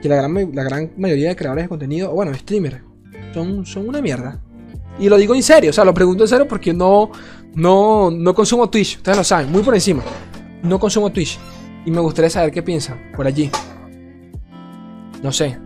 que 0.00 0.08
la 0.08 0.16
gran, 0.16 0.54
la 0.54 0.62
gran 0.64 0.92
mayoría 0.96 1.28
de 1.28 1.36
creadores 1.36 1.66
de 1.66 1.68
contenido, 1.68 2.10
bueno, 2.12 2.32
streamers, 2.34 2.78
son, 3.32 3.66
son 3.66 3.88
una 3.88 4.00
mierda. 4.00 4.40
Y 4.98 5.08
lo 5.08 5.16
digo 5.16 5.34
en 5.34 5.42
serio, 5.42 5.70
o 5.70 5.72
sea, 5.72 5.84
lo 5.84 5.94
pregunto 5.94 6.24
en 6.24 6.28
serio 6.28 6.46
porque 6.46 6.72
no, 6.72 7.10
no, 7.54 8.10
no 8.10 8.34
consumo 8.34 8.68
Twitch, 8.68 8.96
ustedes 8.96 9.16
lo 9.16 9.24
saben, 9.24 9.50
muy 9.50 9.62
por 9.62 9.74
encima. 9.74 10.02
No 10.62 10.78
consumo 10.78 11.10
Twitch. 11.10 11.38
Y 11.86 11.90
me 11.90 12.00
gustaría 12.00 12.28
saber 12.28 12.52
qué 12.52 12.62
piensan 12.62 13.10
por 13.16 13.26
allí. 13.26 13.50
No 15.22 15.32
sé. 15.32 15.58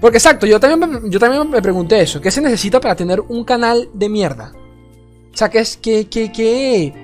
Porque 0.00 0.16
exacto, 0.16 0.46
yo 0.46 0.58
también, 0.58 1.10
yo 1.10 1.18
también 1.18 1.50
me 1.50 1.60
pregunté 1.60 2.00
eso. 2.00 2.20
¿Qué 2.20 2.30
se 2.30 2.40
necesita 2.40 2.80
para 2.80 2.96
tener 2.96 3.20
un 3.20 3.44
canal 3.44 3.90
de 3.92 4.08
mierda? 4.08 4.52
O 5.32 5.36
sea, 5.36 5.50
¿qué 5.50 5.58
es 5.58 5.76
que, 5.76 6.08
que, 6.08 6.32
que, 6.32 6.94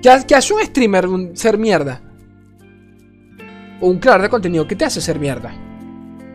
que, 0.00 0.34
hace 0.34 0.54
un 0.54 0.62
streamer 0.62 1.08
ser 1.34 1.58
mierda? 1.58 2.02
o 3.80 3.88
un 3.88 3.98
creador 3.98 4.22
de 4.22 4.28
contenido, 4.28 4.66
¿qué 4.66 4.76
te 4.76 4.84
hace 4.84 5.00
ser 5.00 5.18
mierda? 5.18 5.54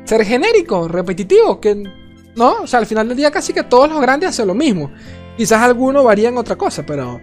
Ser 0.06 0.26
genérico, 0.26 0.88
repetitivo, 0.88 1.60
que 1.60 1.76
¿no? 2.36 2.64
O 2.64 2.68
sea, 2.68 2.80
al 2.80 2.86
final 2.86 3.08
del 3.08 3.18
día 3.18 3.32
casi 3.32 3.54
que 3.54 3.64
todos 3.64 3.90
los 3.90 4.02
grandes 4.02 4.30
hacen 4.30 4.48
lo 4.48 4.56
mismo. 4.56 4.92
Quizás 5.38 5.62
algunos 5.62 6.04
varían 6.04 6.38
otra 6.38 6.58
cosa, 6.58 6.86
pero 6.86 7.20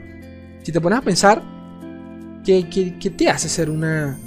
si 0.62 0.72
te 0.72 0.80
pones 0.80 0.98
a 0.98 1.02
pensar, 1.02 1.42
¿qué, 2.44 2.68
qué, 2.68 3.10
te 3.10 3.28
hace 3.28 3.48
ser 3.48 3.70
una... 3.70 4.18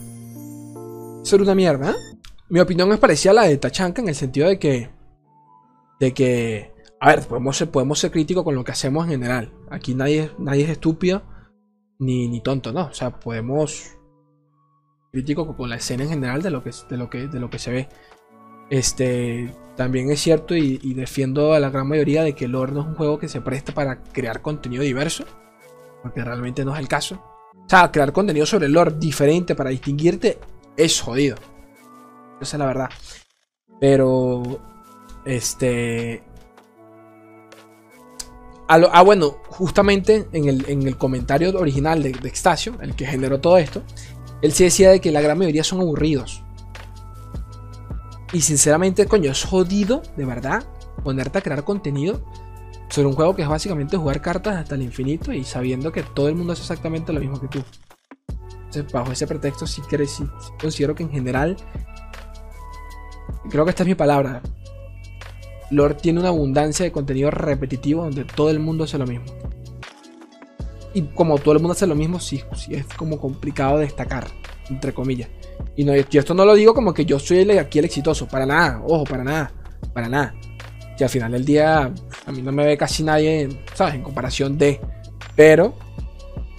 ser 1.24 1.42
una 1.42 1.56
mierda? 1.56 1.96
Mi 2.50 2.60
opinión 2.60 2.92
es 2.92 3.00
parecida 3.00 3.32
a 3.32 3.36
la 3.36 3.44
de 3.44 3.58
Tachanka 3.58 4.02
en 4.02 4.10
el 4.10 4.16
sentido 4.16 4.48
de 4.48 4.60
que... 4.60 4.90
de 6.00 6.14
que... 6.14 6.72
A 7.00 7.08
ver, 7.08 7.22
podemos 7.28 7.58
ser, 7.58 7.72
podemos 7.72 8.00
ser 8.00 8.12
críticos 8.12 8.44
con 8.44 8.54
lo 8.54 8.64
que 8.64 8.72
hacemos 8.72 9.06
en 9.06 9.12
general. 9.12 9.52
Aquí 9.72 9.96
nadie, 9.96 10.32
nadie 10.38 10.66
es 10.66 10.70
estúpido 10.70 11.24
ni, 11.98 12.28
ni 12.28 12.42
tonto, 12.42 12.72
¿no? 12.72 12.88
O 12.88 12.94
sea, 12.94 13.20
podemos 13.20 13.98
crítico 15.12 15.56
con 15.56 15.70
la 15.70 15.78
escena 15.78 16.04
en 16.04 16.10
general 16.10 16.42
de 16.42 16.52
lo 16.52 16.64
que, 16.64 16.72
de 16.90 16.98
lo 16.98 17.10
que, 17.10 17.28
de 17.28 17.40
lo 17.40 17.50
que 17.50 17.60
se 17.60 17.72
ve. 17.72 17.90
Este, 18.72 19.54
también 19.76 20.10
es 20.12 20.22
cierto 20.22 20.56
y, 20.56 20.94
defiendo 20.94 21.54
a 21.54 21.60
la 21.60 21.70
gran 21.70 21.88
mayoría 21.88 22.24
de 22.24 22.34
que 22.34 22.48
Lore 22.48 22.72
no 22.72 22.82
es 22.82 22.88
un 22.88 22.96
juego 22.96 23.20
que 23.20 23.28
se 23.28 23.42
preste 23.42 23.74
para 23.74 24.02
crear 24.02 24.42
contenido 24.42 24.82
diverso, 24.82 25.26
porque 26.02 26.24
realmente 26.24 26.64
no 26.64 26.74
es 26.74 26.80
el 26.80 26.88
caso. 26.88 27.22
O 27.54 27.70
sea, 27.70 27.92
crear 27.92 28.14
contenido 28.14 28.46
sobre 28.46 28.70
Lore 28.70 28.96
diferente 28.98 29.56
para 29.56 29.72
distinguirte 29.72 30.40
es 30.78 31.02
jodido. 31.02 31.36
Esa 32.40 32.56
es 32.56 32.60
la 32.60 32.66
verdad. 32.66 32.90
Pero, 33.82 34.42
este... 35.26 36.24
Ah, 38.70 39.02
bueno, 39.02 39.36
justamente 39.50 40.30
en 40.32 40.48
el, 40.48 40.98
comentario 40.98 41.50
original 41.60 42.02
de, 42.02 42.14
de 42.14 42.30
Extasio, 42.30 42.78
el 42.82 42.96
que 42.96 43.06
generó 43.06 43.42
todo 43.42 43.58
esto, 43.58 43.84
él 44.42 44.54
sí 44.54 44.64
decía 44.64 44.92
de 44.92 45.02
que 45.02 45.12
la 45.12 45.20
gran 45.20 45.38
mayoría 45.38 45.66
son 45.66 45.82
aburridos. 45.82 46.42
Y 48.34 48.42
sinceramente, 48.42 49.08
coño, 49.08 49.32
es 49.32 49.44
jodido, 49.44 50.02
de 50.16 50.26
verdad, 50.26 50.64
ponerte 51.04 51.40
a 51.40 51.42
crear 51.42 51.64
contenido 51.64 52.26
sobre 52.90 53.08
un 53.08 53.14
juego 53.14 53.36
que 53.36 53.42
es 53.42 53.48
básicamente 53.48 53.98
jugar 53.98 54.22
cartas 54.22 54.56
hasta 54.56 54.76
el 54.76 54.82
infinito 54.82 55.34
y 55.34 55.44
sabiendo 55.44 55.92
que 55.92 56.04
todo 56.04 56.30
el 56.30 56.36
mundo 56.36 56.54
hace 56.54 56.62
exactamente 56.62 57.12
lo 57.12 57.20
mismo 57.20 57.40
que 57.40 57.48
tú. 57.48 57.64
Entonces, 58.50 58.92
bajo 58.92 59.12
ese 59.12 59.28
pretexto, 59.28 59.68
sí, 59.68 59.82
sí 60.08 60.24
considero 60.60 60.96
que 60.96 61.04
en 61.04 61.12
general, 61.12 61.58
creo 63.50 63.66
que 63.66 63.72
esta 63.72 63.84
es 63.84 63.88
mi 63.88 63.96
palabra. 63.96 64.42
Lord 65.70 65.98
tiene 65.98 66.20
una 66.20 66.30
abundancia 66.30 66.86
de 66.86 66.92
contenido 66.92 67.32
repetitivo 67.32 68.04
donde 68.04 68.24
todo 68.24 68.50
el 68.50 68.60
mundo 68.60 68.86
hace 68.86 68.98
lo 68.98 69.08
mismo. 69.08 69.26
Y 70.94 71.04
como 71.14 71.38
todo 71.38 71.54
el 71.54 71.60
mundo 71.60 71.74
hace 71.74 71.88
lo 71.88 71.96
mismo, 71.96 72.20
sí 72.20 72.44
es 72.70 72.86
como 72.98 73.20
complicado 73.20 73.78
destacar, 73.78 74.28
entre 74.70 74.94
comillas. 74.94 75.30
Y 75.76 75.84
no, 75.84 75.94
esto 75.94 76.34
no 76.34 76.46
lo 76.46 76.54
digo 76.54 76.74
como 76.74 76.94
que 76.94 77.06
yo 77.06 77.20
soy 77.20 77.50
aquí 77.58 77.80
el 77.80 77.86
exitoso, 77.86 78.28
para 78.28 78.46
nada, 78.46 78.82
ojo, 78.86 79.04
para 79.04 79.24
nada, 79.24 79.52
para 79.94 80.10
nada. 80.10 80.34
Que 80.98 81.04
al 81.04 81.10
final 81.10 81.32
del 81.32 81.46
día 81.46 81.92
a 82.26 82.32
mí 82.32 82.42
no 82.42 82.52
me 82.52 82.66
ve 82.66 82.78
casi 82.78 83.04
nadie, 83.04 83.50
¿sabes? 83.74 83.96
En 83.96 84.04
comparación 84.04 84.58
de. 84.58 84.80
Pero, 85.36 85.74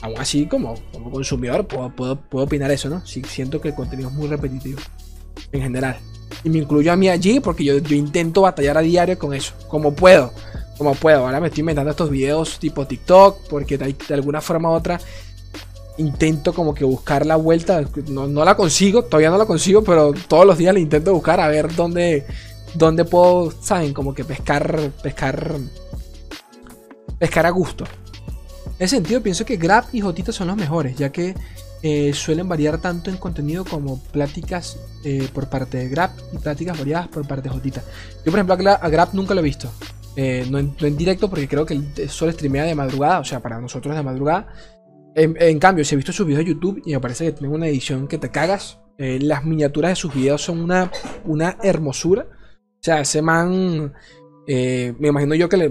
aún 0.01 0.19
así, 0.19 0.47
como, 0.47 0.75
como 0.93 1.11
consumidor, 1.11 1.67
puedo, 1.67 1.95
puedo, 1.95 2.17
puedo 2.17 2.47
opinar 2.47 2.71
eso, 2.71 2.89
¿no? 2.89 3.05
Sí, 3.07 3.23
siento 3.27 3.61
que 3.61 3.69
el 3.69 3.75
contenido 3.75 4.09
es 4.09 4.15
muy 4.15 4.29
repetitivo, 4.29 4.81
en 5.53 5.63
general. 5.63 5.99
Y 6.45 6.51
me 6.51 6.59
incluyo 6.59 6.91
a 6.93 6.97
mí 6.97 7.09
allí 7.09 7.41
porque 7.41 7.63
yo, 7.63 7.79
yo 7.79 7.95
intento 7.95 8.43
batallar 8.43 8.79
a 8.79 8.81
diario 8.81 9.19
con 9.19 9.35
eso, 9.35 9.55
como 9.69 9.95
puedo 9.95 10.33
como 10.83 10.95
puedo. 10.95 11.25
Ahora 11.25 11.41
me 11.41 11.49
estoy 11.49 11.61
inventando 11.61 11.91
estos 11.91 12.11
videos 12.11 12.59
tipo 12.59 12.87
TikTok, 12.87 13.49
porque 13.49 13.79
de, 13.79 13.95
alguna 14.11 14.41
forma 14.41 14.71
u 14.71 14.73
otra 14.73 15.01
intento 15.99 16.53
como 16.53 16.75
que 16.75 16.85
buscar 16.85 17.27
la 17.27 17.37
vuelta. 17.37 17.83
No, 18.09 18.45
la 18.45 18.57
consigo, 18.57 19.05
todavía 19.05 19.31
no 19.31 19.39
la 19.39 19.47
consigo, 19.47 19.83
pero 19.83 20.13
todos 20.29 20.47
los 20.47 20.59
días 20.59 20.75
le 20.75 20.81
intento 20.81 21.13
buscar 21.13 21.41
a 21.41 21.49
ver 21.49 21.75
dónde, 21.75 22.27
dónde 22.75 23.05
puedo, 23.05 23.53
¿saben? 23.61 23.93
Como 23.93 24.15
que 24.15 24.25
pescar, 24.25 24.91
pescar, 25.03 25.57
pescar 27.19 27.47
a 27.47 27.51
gusto. 27.51 27.85
En 28.79 28.87
ese 28.87 28.97
sentido, 28.97 29.23
pienso 29.23 29.45
que 29.45 29.57
Grab 29.57 29.85
y 29.93 30.01
Jotita 30.01 30.33
son 30.33 30.49
los 30.49 30.57
mejores, 30.57 30.97
ya 30.97 31.13
que 31.13 31.35
eh, 31.83 32.13
suelen 32.15 32.49
variar 32.49 32.79
tanto 32.79 33.11
en 33.11 33.17
contenido 33.17 33.65
como 33.65 34.01
pláticas 34.01 34.79
eh, 35.05 35.29
por 35.33 35.49
parte 35.49 35.79
de 35.79 35.89
Grab 35.89 36.11
y 36.33 36.39
pláticas 36.39 36.79
variadas 36.79 37.09
por 37.09 37.27
parte 37.27 37.49
de 37.49 37.55
Jotita. 37.55 37.83
Yo, 38.25 38.31
por 38.31 38.35
ejemplo, 38.35 38.55
a 38.55 38.89
Grab 38.89 39.09
nunca 39.15 39.35
lo 39.35 39.41
he 39.41 39.45
visto. 39.45 39.71
Eh, 40.15 40.47
no, 40.51 40.59
en, 40.59 40.97
directo 40.97 41.31
porque 41.31 41.49
creo 41.49 41.65
que 41.65 41.81
solo 42.09 42.33
streamea 42.33 42.65
de 42.65 42.75
madrugada, 42.75 43.21
o 43.21 43.25
sea, 43.25 43.41
para 43.41 43.61
nosotros 43.61 43.95
de 43.97 44.03
madrugada. 44.03 44.49
En, 45.15 45.59
cambio, 45.59 45.85
si 45.85 45.95
he 45.95 45.97
visto 45.97 46.13
sus 46.13 46.27
videos 46.27 46.45
de 46.45 46.53
YouTube 46.53 46.83
y 46.87 46.93
me 46.93 47.01
parece 47.01 47.27
que 47.27 47.33
tienen 47.33 47.55
una 47.55 47.69
edición 47.69 48.09
que 48.09 48.19
te 48.19 48.31
cagas. 48.31 48.79
Eh, 48.99 49.19
las 49.21 49.45
miniaturas 49.45 49.91
de 49.91 49.97
sus 49.97 50.15
videos 50.15 50.43
son 50.43 50.61
una, 50.61 50.91
una 51.25 51.59
hermosura. 51.63 52.27
O 52.31 52.83
sea, 52.83 53.01
ese 53.01 53.21
man. 53.21 53.93
Eh, 54.47 54.95
me 54.99 55.09
imagino 55.09 55.35
yo 55.35 55.49
que 55.49 55.57
le. 55.57 55.71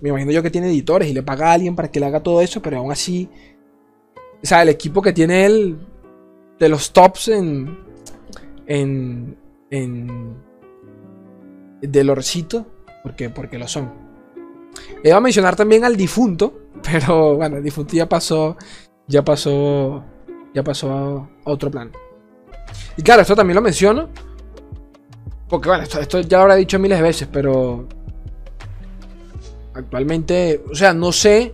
Me 0.00 0.10
imagino 0.10 0.30
yo 0.30 0.42
que 0.42 0.50
tiene 0.50 0.68
editores 0.68 1.08
y 1.08 1.12
le 1.12 1.22
paga 1.22 1.50
a 1.50 1.52
alguien 1.54 1.74
para 1.74 1.90
que 1.90 2.00
le 2.00 2.06
haga 2.06 2.22
todo 2.22 2.40
eso, 2.40 2.62
pero 2.62 2.78
aún 2.78 2.92
así. 2.92 3.28
O 4.42 4.46
sea, 4.46 4.62
el 4.62 4.68
equipo 4.68 5.02
que 5.02 5.12
tiene 5.12 5.44
él. 5.46 5.78
De 6.58 6.68
los 6.68 6.92
tops 6.92 7.28
en. 7.28 7.76
En. 8.66 9.36
En. 9.70 10.36
De 11.82 12.04
Lorcito. 12.04 12.66
Porque, 13.02 13.30
porque 13.30 13.58
lo 13.58 13.66
son. 13.66 14.09
Iba 15.02 15.16
a 15.16 15.20
mencionar 15.20 15.56
también 15.56 15.84
al 15.84 15.96
difunto. 15.96 16.60
Pero 16.82 17.36
bueno, 17.36 17.56
el 17.56 17.62
difunto 17.62 17.94
ya 17.94 18.08
pasó. 18.08 18.56
Ya 19.06 19.24
pasó. 19.24 20.04
Ya 20.54 20.64
pasó 20.64 21.28
a 21.44 21.50
otro 21.50 21.70
plan. 21.70 21.90
Y 22.96 23.02
claro, 23.02 23.22
esto 23.22 23.36
también 23.36 23.54
lo 23.56 23.62
menciono. 23.62 24.08
Porque 25.48 25.68
bueno, 25.68 25.84
esto, 25.84 26.20
ya 26.20 26.38
lo 26.38 26.42
habrá 26.42 26.54
dicho 26.56 26.78
miles 26.78 26.98
de 26.98 27.02
veces, 27.02 27.28
pero. 27.30 27.88
Actualmente. 29.74 30.62
O 30.70 30.74
sea, 30.74 30.92
no 30.92 31.12
sé. 31.12 31.52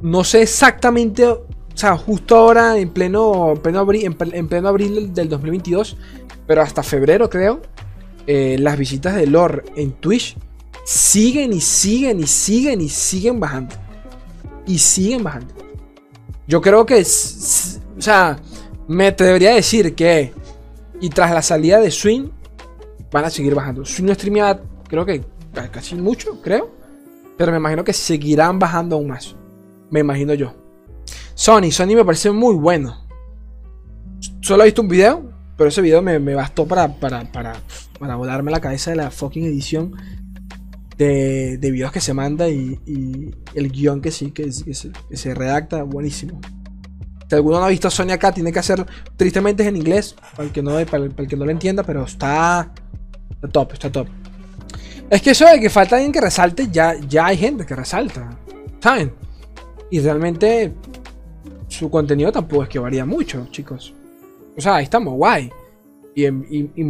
No 0.00 0.24
sé 0.24 0.42
exactamente. 0.42 1.26
O 1.26 1.46
sea, 1.74 1.96
justo 1.96 2.36
ahora, 2.36 2.76
en 2.78 2.90
pleno, 2.90 3.54
pleno, 3.62 3.80
abril, 3.80 4.16
en, 4.32 4.48
pleno 4.48 4.68
abril 4.68 5.14
del 5.14 5.28
2022. 5.28 5.96
Pero 6.46 6.62
hasta 6.62 6.82
febrero, 6.82 7.30
creo. 7.30 7.62
Eh, 8.26 8.56
las 8.58 8.78
visitas 8.78 9.14
de 9.16 9.26
lore 9.26 9.64
en 9.76 9.92
Twitch 9.92 10.36
siguen 10.84 11.52
y 11.52 11.60
siguen 11.60 12.20
y 12.20 12.26
siguen 12.26 12.80
y 12.80 12.88
siguen 12.88 13.40
bajando 13.40 13.74
y 14.66 14.78
siguen 14.78 15.22
bajando. 15.22 15.54
Yo 16.46 16.60
creo 16.60 16.84
que, 16.84 17.00
o 17.00 18.00
sea, 18.00 18.38
me 18.88 19.12
te 19.12 19.24
debería 19.24 19.54
decir 19.54 19.94
que, 19.94 20.32
y 21.00 21.08
tras 21.10 21.30
la 21.32 21.42
salida 21.42 21.80
de 21.80 21.90
Swing, 21.90 22.28
van 23.10 23.24
a 23.24 23.30
seguir 23.30 23.54
bajando. 23.54 23.84
Swing 23.84 24.06
no 24.06 24.14
streamea, 24.14 24.60
creo 24.88 25.04
que 25.04 25.24
casi 25.70 25.94
mucho, 25.94 26.40
creo. 26.42 26.70
Pero 27.36 27.52
me 27.52 27.58
imagino 27.58 27.84
que 27.84 27.92
seguirán 27.92 28.58
bajando 28.58 28.96
aún 28.96 29.08
más. 29.08 29.34
Me 29.90 30.00
imagino 30.00 30.34
yo. 30.34 30.54
Sony, 31.34 31.70
Sony 31.70 31.94
me 31.94 32.04
parece 32.04 32.30
muy 32.30 32.54
bueno. 32.54 33.06
Solo 34.40 34.62
he 34.62 34.66
visto 34.66 34.82
un 34.82 34.88
video, 34.88 35.32
pero 35.56 35.68
ese 35.68 35.80
video 35.80 36.02
me, 36.02 36.18
bastó 36.34 36.66
para, 36.66 36.88
para, 36.88 37.30
para, 37.32 37.54
para 37.98 38.16
volarme 38.16 38.50
la 38.50 38.60
cabeza 38.60 38.90
de 38.90 38.96
la 38.96 39.10
fucking 39.10 39.44
edición 39.44 39.94
de, 41.04 41.70
videos 41.70 41.92
que 41.92 42.00
se 42.00 42.14
manda 42.14 42.48
y, 42.48 42.78
el 43.54 43.70
guion 43.70 44.00
que 44.00 44.10
sí, 44.10 44.30
que, 44.30 44.52
se, 44.52 45.34
redacta, 45.34 45.82
buenísimo. 45.82 46.40
Si 47.28 47.34
alguno 47.34 47.58
no 47.58 47.64
ha 47.64 47.68
visto 47.68 47.90
Sony 47.90 48.10
acá, 48.10 48.32
tiene 48.32 48.52
que 48.52 48.58
hacer, 48.58 48.84
tristemente 49.16 49.62
es 49.62 49.68
en 49.68 49.76
inglés, 49.76 50.14
para 50.36 50.44
el 50.44 50.52
que 50.52 50.62
no, 50.62 50.72
para 50.86 51.04
el, 51.04 51.14
que 51.14 51.36
no 51.36 51.44
lo 51.44 51.50
entienda, 51.50 51.82
pero 51.82 52.04
está, 52.04 52.72
top, 53.50 53.72
está 53.72 53.90
top. 53.90 54.06
Es 55.08 55.22
que 55.22 55.30
eso 55.30 55.46
de 55.46 55.60
que 55.60 55.70
falta 55.70 55.96
alguien 55.96 56.12
que 56.12 56.20
resalte, 56.20 56.68
ya, 56.70 56.94
ya 57.08 57.26
hay 57.26 57.36
gente 57.36 57.66
que 57.66 57.74
resalta, 57.74 58.38
¿saben? 58.80 59.12
Y 59.90 60.00
realmente 60.00 60.72
su 61.68 61.90
contenido 61.90 62.32
tampoco 62.32 62.64
es 62.64 62.68
que 62.68 62.78
varía 62.78 63.04
mucho, 63.04 63.46
chicos. 63.50 63.94
O 64.56 64.60
sea, 64.60 64.76
ahí 64.76 64.84
está 64.84 65.00
Mogwai. 65.00 65.50
Y, 66.14 66.26
y, 66.26 66.70
y 66.76 66.84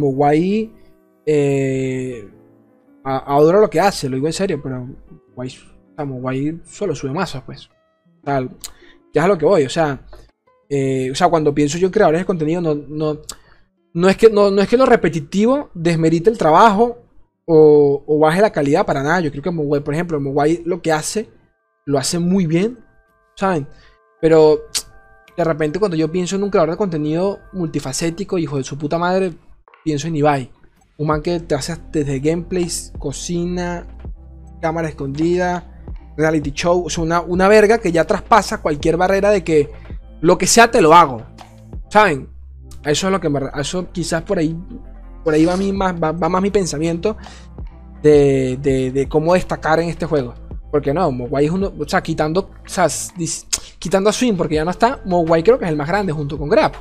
adoro 3.03 3.59
lo 3.59 3.69
que 3.69 3.79
hace, 3.79 4.09
lo 4.09 4.15
digo 4.15 4.27
en 4.27 4.33
serio, 4.33 4.61
pero 4.61 4.87
guay, 5.35 5.53
vamos, 5.95 6.21
guay 6.21 6.61
solo 6.65 6.95
sube 6.95 7.11
masas, 7.11 7.43
pues. 7.43 7.69
ya 8.25 8.41
es 9.13 9.23
a 9.23 9.27
lo 9.27 9.37
que 9.37 9.45
voy, 9.45 9.63
o 9.65 9.69
sea, 9.69 10.05
eh, 10.69 11.11
o 11.11 11.15
sea, 11.15 11.29
cuando 11.29 11.53
pienso 11.53 11.77
yo 11.77 11.87
en 11.87 11.93
creadores 11.93 12.21
de 12.21 12.25
contenido, 12.25 12.61
no, 12.61 12.75
no, 12.75 13.21
no, 13.93 14.09
es, 14.09 14.17
que, 14.17 14.29
no, 14.29 14.49
no 14.49 14.61
es 14.61 14.67
que 14.67 14.77
lo 14.77 14.85
repetitivo 14.85 15.69
desmerite 15.73 16.29
el 16.29 16.37
trabajo 16.37 16.97
o, 17.45 18.03
o, 18.07 18.19
baje 18.19 18.41
la 18.41 18.51
calidad 18.51 18.85
para 18.85 19.03
nada. 19.03 19.19
Yo 19.19 19.29
creo 19.29 19.43
que 19.43 19.51
Mogwai, 19.51 19.83
por 19.83 19.93
ejemplo, 19.93 20.19
Mogwai 20.19 20.63
lo 20.65 20.81
que 20.81 20.91
hace, 20.91 21.29
lo 21.85 21.99
hace 21.99 22.17
muy 22.17 22.47
bien, 22.47 22.79
¿saben? 23.35 23.67
Pero 24.21 24.61
de 25.35 25.43
repente 25.43 25.79
cuando 25.79 25.97
yo 25.97 26.11
pienso 26.11 26.35
en 26.35 26.43
un 26.43 26.49
creador 26.49 26.71
de 26.71 26.77
contenido 26.77 27.39
multifacético, 27.51 28.37
hijo 28.37 28.57
de 28.57 28.63
su 28.63 28.77
puta 28.77 28.97
madre, 28.97 29.33
pienso 29.83 30.07
en 30.07 30.15
Ibai. 30.15 30.51
Un 31.03 31.07
man 31.07 31.21
que 31.21 31.41
te 31.41 31.53
hace 31.53 31.75
desde 31.91 32.21
gameplays, 32.21 32.93
cocina, 32.97 33.85
cámara 34.61 34.87
escondida, 34.87 35.83
reality 36.15 36.51
show. 36.51 36.87
O 36.87 37.01
una, 37.01 37.19
una 37.19 37.49
verga 37.49 37.79
que 37.79 37.91
ya 37.91 38.07
traspasa 38.07 38.61
cualquier 38.61 38.95
barrera 38.95 39.29
de 39.29 39.43
que 39.43 39.69
lo 40.21 40.37
que 40.37 40.47
sea 40.47 40.71
te 40.71 40.81
lo 40.81 40.93
hago. 40.93 41.21
¿Saben? 41.89 42.29
Eso 42.85 43.07
es 43.07 43.11
lo 43.11 43.19
que 43.19 43.27
me. 43.27 43.41
Eso 43.59 43.91
quizás 43.91 44.21
por 44.21 44.37
ahí. 44.37 44.57
Por 45.25 45.33
ahí 45.33 45.43
va, 45.43 45.57
más, 45.57 45.93
va, 46.01 46.13
más 46.13 46.41
mi 46.41 46.51
pensamiento. 46.51 47.17
de, 48.01 48.57
de, 48.93 49.07
cómo 49.09 49.33
destacar 49.33 49.81
en 49.81 49.89
este 49.89 50.05
juego. 50.05 50.33
Porque 50.71 50.93
no, 50.93 51.11
Mogwai 51.11 51.47
es 51.47 51.51
uno, 51.51 51.73
o 51.77 51.85
sea, 51.85 52.01
quitando, 52.01 52.49
o 52.65 52.69
sea, 52.69 52.87
quitando 53.77 54.09
a 54.09 54.13
Swing 54.13 54.35
porque 54.35 54.55
ya 54.55 54.63
no 54.63 54.71
está, 54.71 55.01
Mogwai 55.03 55.43
creo 55.43 55.59
que 55.59 55.65
es 55.65 55.71
el 55.71 55.75
más 55.75 55.89
grande 55.89 56.13
junto 56.13 56.37
con 56.37 56.47
Grab. 56.47 56.71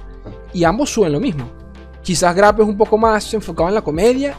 Y 0.52 0.62
ambos 0.62 0.90
suben 0.90 1.10
lo 1.10 1.18
mismo. 1.18 1.61
Quizás 2.02 2.34
Grab 2.34 2.60
es 2.60 2.66
un 2.66 2.76
poco 2.76 2.98
más 2.98 3.32
enfocado 3.34 3.68
en 3.68 3.74
la 3.74 3.82
comedia, 3.82 4.36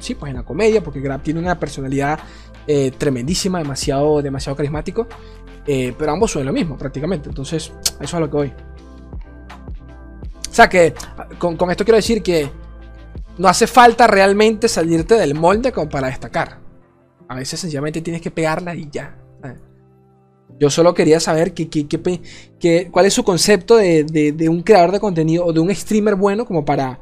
sí, 0.00 0.14
pues 0.14 0.30
en 0.30 0.36
la 0.36 0.42
comedia, 0.42 0.82
porque 0.82 1.00
Grab 1.00 1.22
tiene 1.22 1.40
una 1.40 1.58
personalidad 1.58 2.18
eh, 2.66 2.90
tremendísima, 2.96 3.58
demasiado, 3.58 4.22
demasiado 4.22 4.56
carismático. 4.56 5.06
Eh, 5.66 5.94
pero 5.98 6.12
ambos 6.12 6.30
suben 6.30 6.46
lo 6.46 6.52
mismo 6.52 6.76
prácticamente. 6.76 7.28
Entonces, 7.28 7.72
eso 7.80 7.98
es 8.00 8.14
a 8.14 8.20
lo 8.20 8.30
que 8.30 8.36
voy. 8.36 8.52
O 10.50 10.54
sea 10.56 10.68
que 10.68 10.94
con, 11.38 11.70
esto 11.70 11.84
quiero 11.84 11.96
decir 11.96 12.22
que 12.22 12.50
no 13.36 13.48
hace 13.48 13.66
falta 13.66 14.06
realmente 14.06 14.68
salirte 14.68 15.14
del 15.16 15.34
molde 15.34 15.72
como 15.72 15.88
para 15.88 16.06
destacar. 16.08 16.60
A 17.28 17.34
veces 17.34 17.60
sencillamente 17.60 18.00
tienes 18.00 18.22
que 18.22 18.30
pegarla 18.30 18.74
y 18.74 18.88
ya. 18.90 19.18
Yo 20.58 20.70
solo 20.70 20.94
quería 20.94 21.20
saber 21.20 21.52
que, 21.52 22.88
cuál 22.90 23.06
es 23.06 23.12
su 23.12 23.24
concepto 23.24 23.76
de, 23.76 24.48
un 24.48 24.62
creador 24.62 24.92
de 24.92 25.00
contenido 25.00 25.44
o 25.44 25.52
de 25.52 25.60
un 25.60 25.74
streamer 25.74 26.14
bueno 26.14 26.46
como 26.46 26.64
para... 26.64 27.00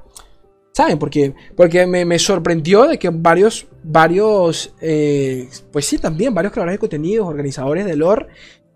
¿Saben? 0.72 0.98
Porque, 0.98 1.34
porque 1.56 1.86
me, 1.86 2.18
sorprendió 2.18 2.88
de 2.88 2.98
que 2.98 3.08
varios, 3.08 3.68
varios, 3.84 4.74
eh, 4.80 5.48
pues 5.70 5.86
sí, 5.86 5.98
también 5.98 6.34
varios 6.34 6.52
creadores 6.52 6.74
de 6.74 6.78
contenidos, 6.80 7.28
organizadores 7.28 7.84
de 7.84 7.94
lore 7.94 8.26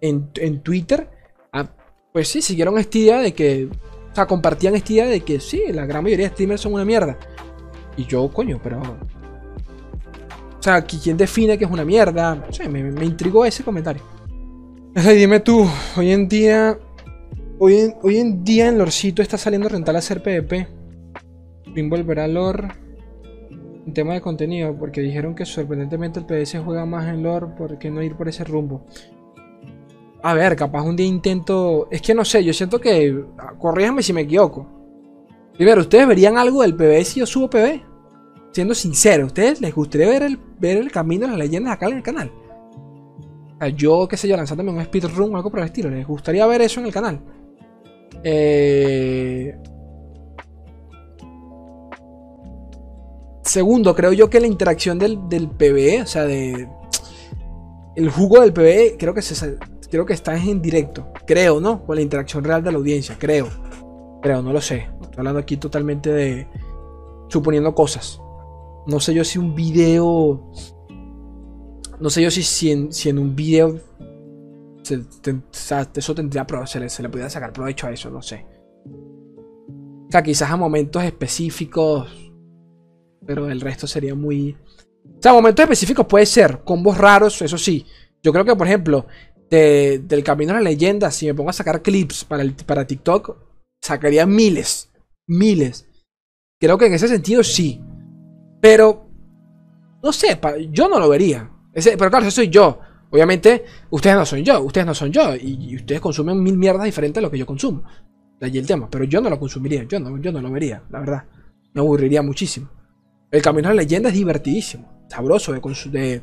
en, 0.01 0.61
Twitter, 0.63 1.11
ah, 1.53 1.69
pues 2.13 2.29
sí, 2.29 2.41
siguieron 2.41 2.79
esta 2.79 2.99
idea 2.99 3.19
de 3.19 3.35
que, 3.35 3.69
o 4.13 4.15
sea, 4.15 4.27
compartían 4.27 4.77
esta 4.77 4.93
idea 4.93 5.07
de 5.07 5.23
que 5.23 5.41
sí, 5.41 5.61
la 5.73 5.87
gran 5.87 6.05
mayoría 6.05 6.29
de 6.29 6.35
streamers 6.35 6.61
son 6.61 6.75
una 6.75 6.85
mierda. 6.85 7.19
Y 7.97 8.07
yo, 8.07 8.33
coño, 8.33 8.61
pero... 8.63 8.81
O 8.81 10.63
sea, 10.63 10.83
¿quién 10.83 11.17
define 11.17 11.59
que 11.59 11.65
es 11.65 11.71
una 11.71 11.85
mierda? 11.85 12.37
No 12.37 12.71
me 12.71 13.05
intrigó 13.05 13.45
ese 13.45 13.65
comentario. 13.65 14.18
Dime 15.07 15.41
tú, 15.41 15.67
hoy 15.97 16.11
en 16.11 16.29
día. 16.29 16.79
Hoy 17.61 17.77
en, 17.77 17.95
hoy 18.03 18.19
en 18.19 18.45
día 18.45 18.69
en 18.69 18.79
Lorcito 18.79 19.23
está 19.23 19.37
saliendo 19.37 19.69
rental 19.69 19.97
a 19.97 20.01
hacer 20.01 20.23
PvP. 20.23 20.67
Fin 21.75 21.91
volverá 21.91 22.25
a 22.25 22.29
Lore. 22.29 22.69
En 23.87 23.95
tema 23.95 24.15
de 24.15 24.21
contenido, 24.21 24.77
porque 24.77 25.01
dijeron 25.01 25.35
que 25.35 25.47
sorprendentemente 25.47 26.21
el 26.21 26.27
PS 26.27 26.59
juega 26.65 26.85
más 26.85 27.07
en 27.09 27.23
Lore, 27.23 27.47
¿por 27.57 27.79
qué 27.79 27.91
no 27.91 28.03
ir 28.03 28.17
por 28.17 28.29
ese 28.29 28.45
rumbo? 28.45 28.85
A 30.23 30.35
ver, 30.35 30.57
capaz 30.57 30.83
un 30.83 30.97
día 30.97 31.07
intento. 31.07 31.89
Es 31.91 32.03
que 32.03 32.15
no 32.15 32.25
sé, 32.25 32.45
yo 32.45 32.53
siento 32.53 32.81
que. 32.81 33.25
Corríjame 33.59 34.03
si 34.03 34.13
me 34.13 34.23
equivoco. 34.23 34.67
Primero, 35.55 35.81
¿ustedes 35.81 36.07
verían 36.07 36.37
algo 36.37 36.63
del 36.63 36.75
PvP 36.75 37.05
si 37.05 37.21
yo 37.21 37.27
subo 37.27 37.49
PvP? 37.49 37.83
Siendo 38.53 38.75
sincero, 38.75 39.27
¿ustedes 39.27 39.61
les 39.61 39.75
gustaría 39.75 40.09
ver 40.09 40.23
el, 40.23 40.39
ver 40.59 40.77
el 40.79 40.91
camino 40.91 41.27
de 41.27 41.31
las 41.31 41.39
leyendas 41.39 41.75
acá 41.75 41.87
en 41.87 41.97
el 41.99 42.03
canal? 42.03 42.33
Yo, 43.67 44.07
qué 44.09 44.17
sé 44.17 44.29
yo, 44.29 44.37
lanzándome 44.37 44.71
un 44.71 44.85
speedrun 44.85 45.35
o 45.35 45.37
algo 45.37 45.51
por 45.51 45.61
el 45.61 45.67
estilo. 45.67 45.91
¿Les 45.91 46.07
gustaría 46.07 46.47
ver 46.47 46.63
eso 46.63 46.81
en 46.81 46.87
el 46.87 46.93
canal? 46.93 47.21
Eh, 48.23 49.57
segundo, 53.43 53.95
creo 53.95 54.13
yo 54.13 54.31
que 54.31 54.41
la 54.41 54.47
interacción 54.47 54.99
del, 54.99 55.29
del 55.29 55.49
PvE, 55.49 56.03
o 56.03 56.07
sea, 56.07 56.25
de. 56.25 56.69
El 57.97 58.11
jugo 58.11 58.41
del 58.41 58.53
PvE, 58.53 58.97
creo 58.97 59.13
que, 59.13 59.23
se, 59.23 59.59
creo 59.91 60.07
que 60.07 60.13
está 60.13 60.37
en 60.37 60.63
directo. 60.63 61.09
Creo, 61.27 61.61
¿no? 61.61 61.85
Con 61.85 61.97
la 61.97 62.03
interacción 62.03 62.45
real 62.45 62.63
de 62.63 62.71
la 62.71 62.79
audiencia, 62.79 63.17
creo. 63.19 63.49
Creo, 64.23 64.41
no 64.41 64.53
lo 64.53 64.61
sé. 64.61 64.89
Estoy 65.03 65.19
hablando 65.19 65.41
aquí 65.41 65.57
totalmente 65.57 66.13
de. 66.13 66.47
Suponiendo 67.29 67.75
cosas. 67.75 68.21
No 68.87 69.01
sé 69.01 69.13
yo 69.13 69.25
si 69.25 69.39
un 69.39 69.55
video 69.55 70.51
no 72.01 72.11
sé 72.11 72.23
yo 72.23 72.31
si, 72.31 72.43
si, 72.43 72.71
en, 72.71 73.19
un 73.19 73.35
video 73.35 73.81
eso 75.95 76.15
tendría 76.15 76.47
se 76.67 76.81
le, 76.81 76.89
se 76.89 77.03
le 77.03 77.09
pudiera 77.09 77.29
sacar 77.29 77.53
provecho 77.53 77.87
a 77.87 77.93
eso, 77.93 78.11
no 78.11 78.23
sé. 78.23 78.47
O 78.87 80.11
sea, 80.11 80.23
quizás 80.23 80.51
a 80.51 80.57
momentos 80.57 81.05
específicos, 81.05 82.33
pero 83.27 83.51
el 83.51 83.61
resto 83.61 83.87
sería 83.87 84.15
muy... 84.15 84.57
O 85.05 85.23
sea, 85.23 85.33
momentos 85.33 85.63
específicos 85.63 86.07
puede 86.07 86.25
ser, 86.25 86.61
combos 86.65 86.97
raros, 86.97 87.43
eso 87.43 87.59
sí. 87.59 87.85
Yo 88.23 88.33
creo 88.33 88.45
que, 88.45 88.57
por 88.57 88.67
ejemplo, 88.67 89.07
del 89.51 90.25
Camino 90.25 90.53
a 90.53 90.57
la 90.57 90.63
Leyenda, 90.63 91.11
si 91.11 91.27
me 91.27 91.35
pongo 91.35 91.51
a 91.51 91.55
sacar 91.55 91.83
clips 91.83 92.25
para, 92.25 92.43
el, 92.43 92.55
para 92.55 92.87
TikTok, 92.87 93.37
sacaría 93.83 94.25
miles, 94.25 94.91
miles. 95.27 95.87
Creo 96.59 96.79
que 96.79 96.87
en 96.87 96.95
ese 96.95 97.09
sentido 97.09 97.43
sí. 97.43 97.83
Pero, 98.63 99.07
no 100.03 100.13
sé, 100.13 100.41
yo 100.71 100.89
no 100.89 100.99
lo 100.99 101.09
vería 101.09 101.51
pero 101.85 102.11
claro, 102.11 102.27
eso 102.27 102.37
soy 102.37 102.49
yo. 102.49 102.79
Obviamente, 103.11 103.65
ustedes 103.91 104.17
no 104.17 104.27
son 104.27 104.45
yo, 104.45 104.61
ustedes 104.61 104.87
no 104.87 104.95
son 104.95 105.11
yo. 105.11 105.35
Y, 105.35 105.77
ustedes 105.77 106.01
consumen 106.01 106.43
mil 106.43 106.57
mierdas 106.57 106.85
diferentes 106.85 107.19
a 107.19 107.23
lo 107.23 107.31
que 107.31 107.39
yo 107.39 107.47
consumo. 107.47 107.83
De 108.39 108.47
allí 108.47 108.59
el 108.59 108.67
tema. 108.67 108.89
Pero 108.91 109.05
yo 109.05 109.21
no 109.21 109.31
lo 109.31 109.39
consumiría, 109.39 109.85
yo 109.85 109.99
no, 109.99 110.19
yo 110.19 110.31
no 110.33 110.41
lo 110.41 110.51
vería, 110.51 110.83
la 110.91 111.01
verdad. 111.01 111.25
Me 111.73 111.81
aburriría 111.81 112.23
muchísimo. 112.23 112.69
El 113.31 113.43
Camino 113.43 113.69
a 113.69 113.75
la 113.75 113.83
Leyenda 113.83 114.09
es 114.09 114.15
divertidísimo, 114.15 115.05
sabroso 115.09 115.53
de, 115.53 116.23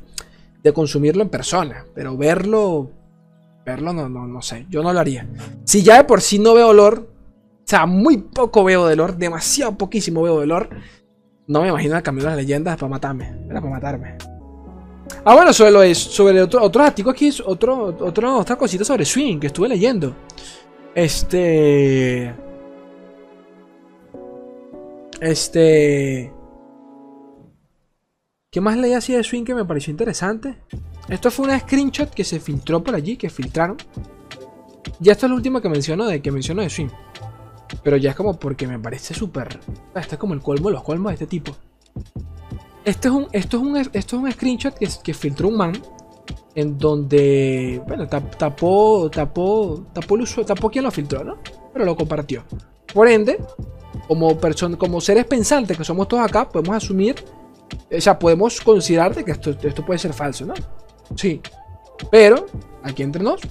de, 0.63 0.73
consumirlo 0.73 1.21
en 1.21 1.29
persona. 1.29 1.85
Pero 1.93 2.17
verlo, 2.17 2.91
verlo 3.63 3.93
no, 3.93 4.09
no, 4.09 4.25
no 4.27 4.41
sé, 4.41 4.65
yo 4.69 4.81
no 4.81 4.91
lo 4.91 4.99
haría. 4.99 5.27
Si 5.65 5.83
ya 5.83 5.97
de 5.97 6.03
por 6.05 6.21
sí 6.21 6.39
no 6.39 6.55
veo 6.55 6.69
olor, 6.69 7.07
o 7.59 7.67
sea, 7.67 7.85
muy 7.85 8.17
poco 8.17 8.63
veo 8.63 8.87
de 8.87 8.93
olor, 8.93 9.17
demasiado 9.17 9.77
poquísimo 9.77 10.23
veo 10.23 10.37
de 10.37 10.43
olor, 10.43 10.69
no 11.47 11.61
me 11.61 11.67
imagino 11.67 11.95
el 11.95 12.01
Camino 12.01 12.27
a 12.27 12.31
la 12.31 12.37
Leyenda 12.37 12.75
para 12.75 12.89
matarme, 12.89 13.45
era 13.47 13.61
para 13.61 13.73
matarme. 13.73 14.17
Ah, 15.23 15.35
bueno, 15.35 15.53
sobre, 15.53 15.95
sobre 15.95 16.41
otro, 16.41 16.61
otros 16.63 16.85
artículos 16.85 17.15
aquí, 17.15 17.31
otro, 17.45 17.95
otro, 17.99 18.37
otra 18.37 18.55
cosita 18.55 18.83
sobre 18.83 19.05
Swing 19.05 19.39
que 19.39 19.47
estuve 19.47 19.69
leyendo. 19.69 20.15
Este. 20.93 22.33
Este. 25.19 26.31
¿Qué 28.51 28.61
más 28.61 28.77
leí 28.77 28.93
así 28.93 29.13
de 29.13 29.23
Swing 29.23 29.43
que 29.43 29.53
me 29.53 29.65
pareció 29.65 29.91
interesante? 29.91 30.57
Esto 31.09 31.29
fue 31.29 31.45
una 31.45 31.59
screenshot 31.59 32.09
que 32.09 32.23
se 32.23 32.39
filtró 32.39 32.83
por 32.83 32.95
allí, 32.95 33.17
que 33.17 33.29
filtraron. 33.29 33.77
Ya 34.99 35.11
esto 35.11 35.25
es 35.25 35.29
lo 35.29 35.35
último 35.35 35.61
que 35.61 35.69
menciono 35.69 36.05
de 36.05 36.21
que 36.21 36.31
menciono 36.31 36.61
de 36.61 36.69
Swing. 36.69 36.89
Pero 37.83 37.97
ya 37.97 38.11
es 38.11 38.15
como 38.15 38.39
porque 38.39 38.67
me 38.67 38.79
parece 38.79 39.13
súper. 39.13 39.59
Este 39.93 40.15
es 40.15 40.19
como 40.19 40.33
el 40.33 40.41
colmo 40.41 40.69
los 40.69 40.83
colmos 40.83 41.11
de 41.11 41.13
este 41.15 41.27
tipo. 41.27 41.55
Este 42.85 43.07
es 43.07 43.13
un, 43.13 43.27
esto, 43.31 43.57
es 43.57 43.63
un, 43.63 43.77
esto 43.77 43.97
es 43.97 44.13
un 44.13 44.31
screenshot 44.31 44.75
que, 44.75 44.87
que 45.03 45.13
filtró 45.13 45.47
un 45.47 45.57
man 45.57 45.73
en 46.53 46.77
donde, 46.77 47.81
bueno, 47.87 48.07
tapó, 48.07 49.09
tapó, 49.11 49.83
tapó, 49.91 50.15
el 50.15 50.21
usuario, 50.21 50.45
tapó 50.45 50.69
quien 50.69 50.85
lo 50.85 50.91
filtró, 50.91 51.23
¿no? 51.23 51.37
Pero 51.73 51.83
lo 51.83 51.95
compartió. 51.95 52.43
Por 52.93 53.07
ende, 53.07 53.39
como, 54.07 54.37
como 54.77 55.01
seres 55.01 55.25
pensantes 55.25 55.77
que 55.77 55.83
somos 55.83 56.07
todos 56.07 56.23
acá, 56.23 56.47
podemos 56.47 56.77
asumir, 56.77 57.15
o 57.91 57.99
sea, 57.99 58.17
podemos 58.17 58.61
considerar 58.61 59.13
que 59.23 59.31
esto, 59.31 59.49
esto 59.49 59.85
puede 59.85 59.99
ser 59.99 60.13
falso, 60.13 60.45
¿no? 60.45 60.53
Sí. 61.15 61.41
Pero, 62.09 62.45
aquí 62.83 63.03
entre 63.03 63.21
nos, 63.21 63.41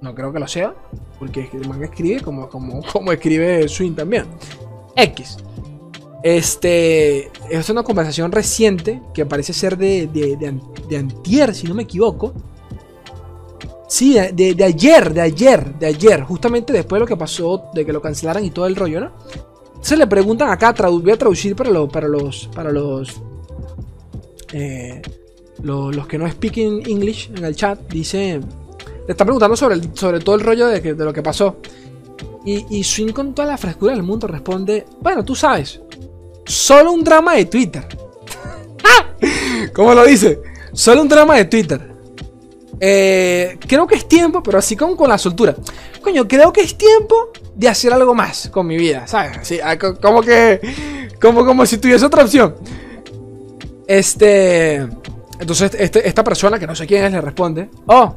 no 0.00 0.14
creo 0.14 0.32
que 0.32 0.38
lo 0.38 0.46
sea, 0.46 0.74
porque 1.18 1.48
el 1.52 1.66
man 1.68 1.82
escribe 1.82 2.20
como, 2.20 2.48
como, 2.48 2.80
como 2.92 3.10
escribe 3.10 3.68
Swing 3.68 3.94
también. 3.94 4.26
X. 4.94 5.38
Este, 6.26 7.30
es 7.50 7.70
una 7.70 7.84
conversación 7.84 8.32
reciente 8.32 9.00
que 9.14 9.24
parece 9.24 9.52
ser 9.52 9.78
de, 9.78 10.08
de, 10.08 10.96
antier, 10.98 11.54
si 11.54 11.68
no 11.68 11.74
me 11.76 11.84
equivoco. 11.84 12.32
Sí, 13.86 14.14
de, 14.32 14.64
ayer, 14.64 15.14
de 15.14 15.20
ayer, 15.20 15.78
de 15.78 15.86
ayer, 15.86 16.22
justamente 16.22 16.72
después 16.72 16.98
de 16.98 17.00
lo 17.04 17.06
que 17.06 17.16
pasó, 17.16 17.70
de 17.72 17.86
que 17.86 17.92
lo 17.92 18.02
cancelaran 18.02 18.44
y 18.44 18.50
todo 18.50 18.66
el 18.66 18.74
rollo, 18.74 19.02
¿no? 19.02 19.12
Se 19.80 19.96
le 19.96 20.08
preguntan 20.08 20.50
acá, 20.50 20.72
voy 20.88 21.12
a 21.12 21.16
traducir 21.16 21.54
para, 21.54 21.70
para 21.86 22.08
los, 22.08 22.48
para 22.52 22.72
los, 22.72 23.22
eh, 24.52 25.00
los, 25.62 26.08
que 26.08 26.18
no 26.18 26.28
speaking 26.28 26.88
English 26.88 27.30
en 27.36 27.44
el 27.44 27.54
chat, 27.54 27.78
dice, 27.88 28.40
le 28.40 29.12
están 29.12 29.28
preguntando 29.28 29.54
sobre, 29.54 29.80
sobre 29.94 30.18
todo 30.18 30.34
el 30.34 30.40
rollo 30.40 30.66
de, 30.66 30.80
de 30.80 31.04
lo 31.04 31.12
que 31.12 31.22
pasó. 31.22 31.58
Y, 32.44 32.66
y 32.76 32.82
Swing 32.82 33.12
con 33.12 33.32
toda 33.32 33.46
la 33.46 33.56
frescura 33.58 33.92
del 33.92 34.02
mundo 34.02 34.26
responde, 34.26 34.86
bueno, 35.00 35.24
tú 35.24 35.36
sabes, 35.36 35.80
Solo 36.46 36.92
un 36.92 37.04
drama 37.04 37.34
de 37.34 37.44
Twitter. 37.46 37.84
¿Cómo 39.74 39.94
lo 39.94 40.04
dice? 40.04 40.40
Solo 40.72 41.02
un 41.02 41.08
drama 41.08 41.36
de 41.36 41.44
Twitter. 41.46 41.96
Eh, 42.78 43.58
creo 43.66 43.86
que 43.86 43.96
es 43.96 44.08
tiempo, 44.08 44.42
pero 44.42 44.58
así 44.58 44.76
como 44.76 44.96
con 44.96 45.08
la 45.08 45.18
soltura. 45.18 45.54
Coño, 46.00 46.28
creo 46.28 46.52
que 46.52 46.60
es 46.60 46.76
tiempo 46.76 47.30
de 47.54 47.68
hacer 47.68 47.92
algo 47.92 48.14
más 48.14 48.48
con 48.50 48.66
mi 48.66 48.76
vida, 48.76 49.06
¿sabes? 49.06 49.60
Ah, 49.62 49.76
como 49.78 50.22
que. 50.22 50.60
Como, 51.20 51.44
como 51.44 51.64
si 51.64 51.78
tuviese 51.78 52.04
otra 52.04 52.24
opción. 52.24 52.54
Este. 53.86 54.86
Entonces, 55.38 55.72
este, 55.78 56.06
esta 56.06 56.22
persona, 56.22 56.58
que 56.58 56.66
no 56.66 56.74
sé 56.74 56.86
quién 56.86 57.04
es, 57.04 57.12
le 57.12 57.20
responde: 57.20 57.70
Oh, 57.86 58.14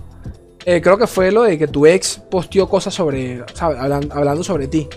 eh, 0.65 0.81
creo 0.81 0.97
que 0.97 1.07
fue 1.07 1.31
lo 1.31 1.43
de 1.43 1.57
que 1.57 1.67
tu 1.67 1.85
ex 1.85 2.21
posteó 2.29 2.69
cosas 2.69 2.93
sobre. 2.93 3.43
hablando 3.59 4.43
sobre 4.43 4.67
ti. 4.67 4.87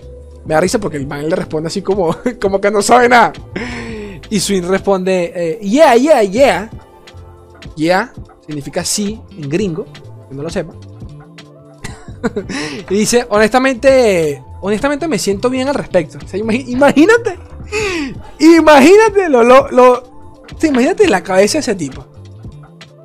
Me 0.45 0.53
da 0.53 0.61
risa 0.61 0.79
porque 0.79 0.97
el 0.97 1.07
man 1.07 1.29
le 1.29 1.35
responde 1.35 1.67
así 1.67 1.81
como, 1.81 2.15
como 2.41 2.59
que 2.59 2.71
no 2.71 2.81
sabe 2.81 3.09
nada. 3.09 3.33
Y 4.29 4.39
Swing 4.39 4.63
responde, 4.63 5.31
eh, 5.35 5.59
yeah, 5.61 5.95
yeah, 5.95 6.23
yeah. 6.23 6.69
Yeah 7.75 8.11
significa 8.45 8.83
sí 8.83 9.21
en 9.37 9.49
gringo, 9.49 9.85
que 10.29 10.35
no 10.35 10.43
lo 10.43 10.49
sepa. 10.49 10.73
y 12.89 12.95
dice, 12.95 13.25
honestamente, 13.29 14.43
honestamente 14.61 15.07
me 15.07 15.19
siento 15.19 15.49
bien 15.49 15.67
al 15.67 15.75
respecto. 15.75 16.17
imagínate, 16.35 17.37
imagínate 18.39 19.29
lo, 19.29 19.43
lo, 19.43 20.03
imagínate 20.61 21.07
la 21.07 21.23
cabeza 21.23 21.53
de 21.53 21.59
ese 21.59 21.75
tipo. 21.75 22.05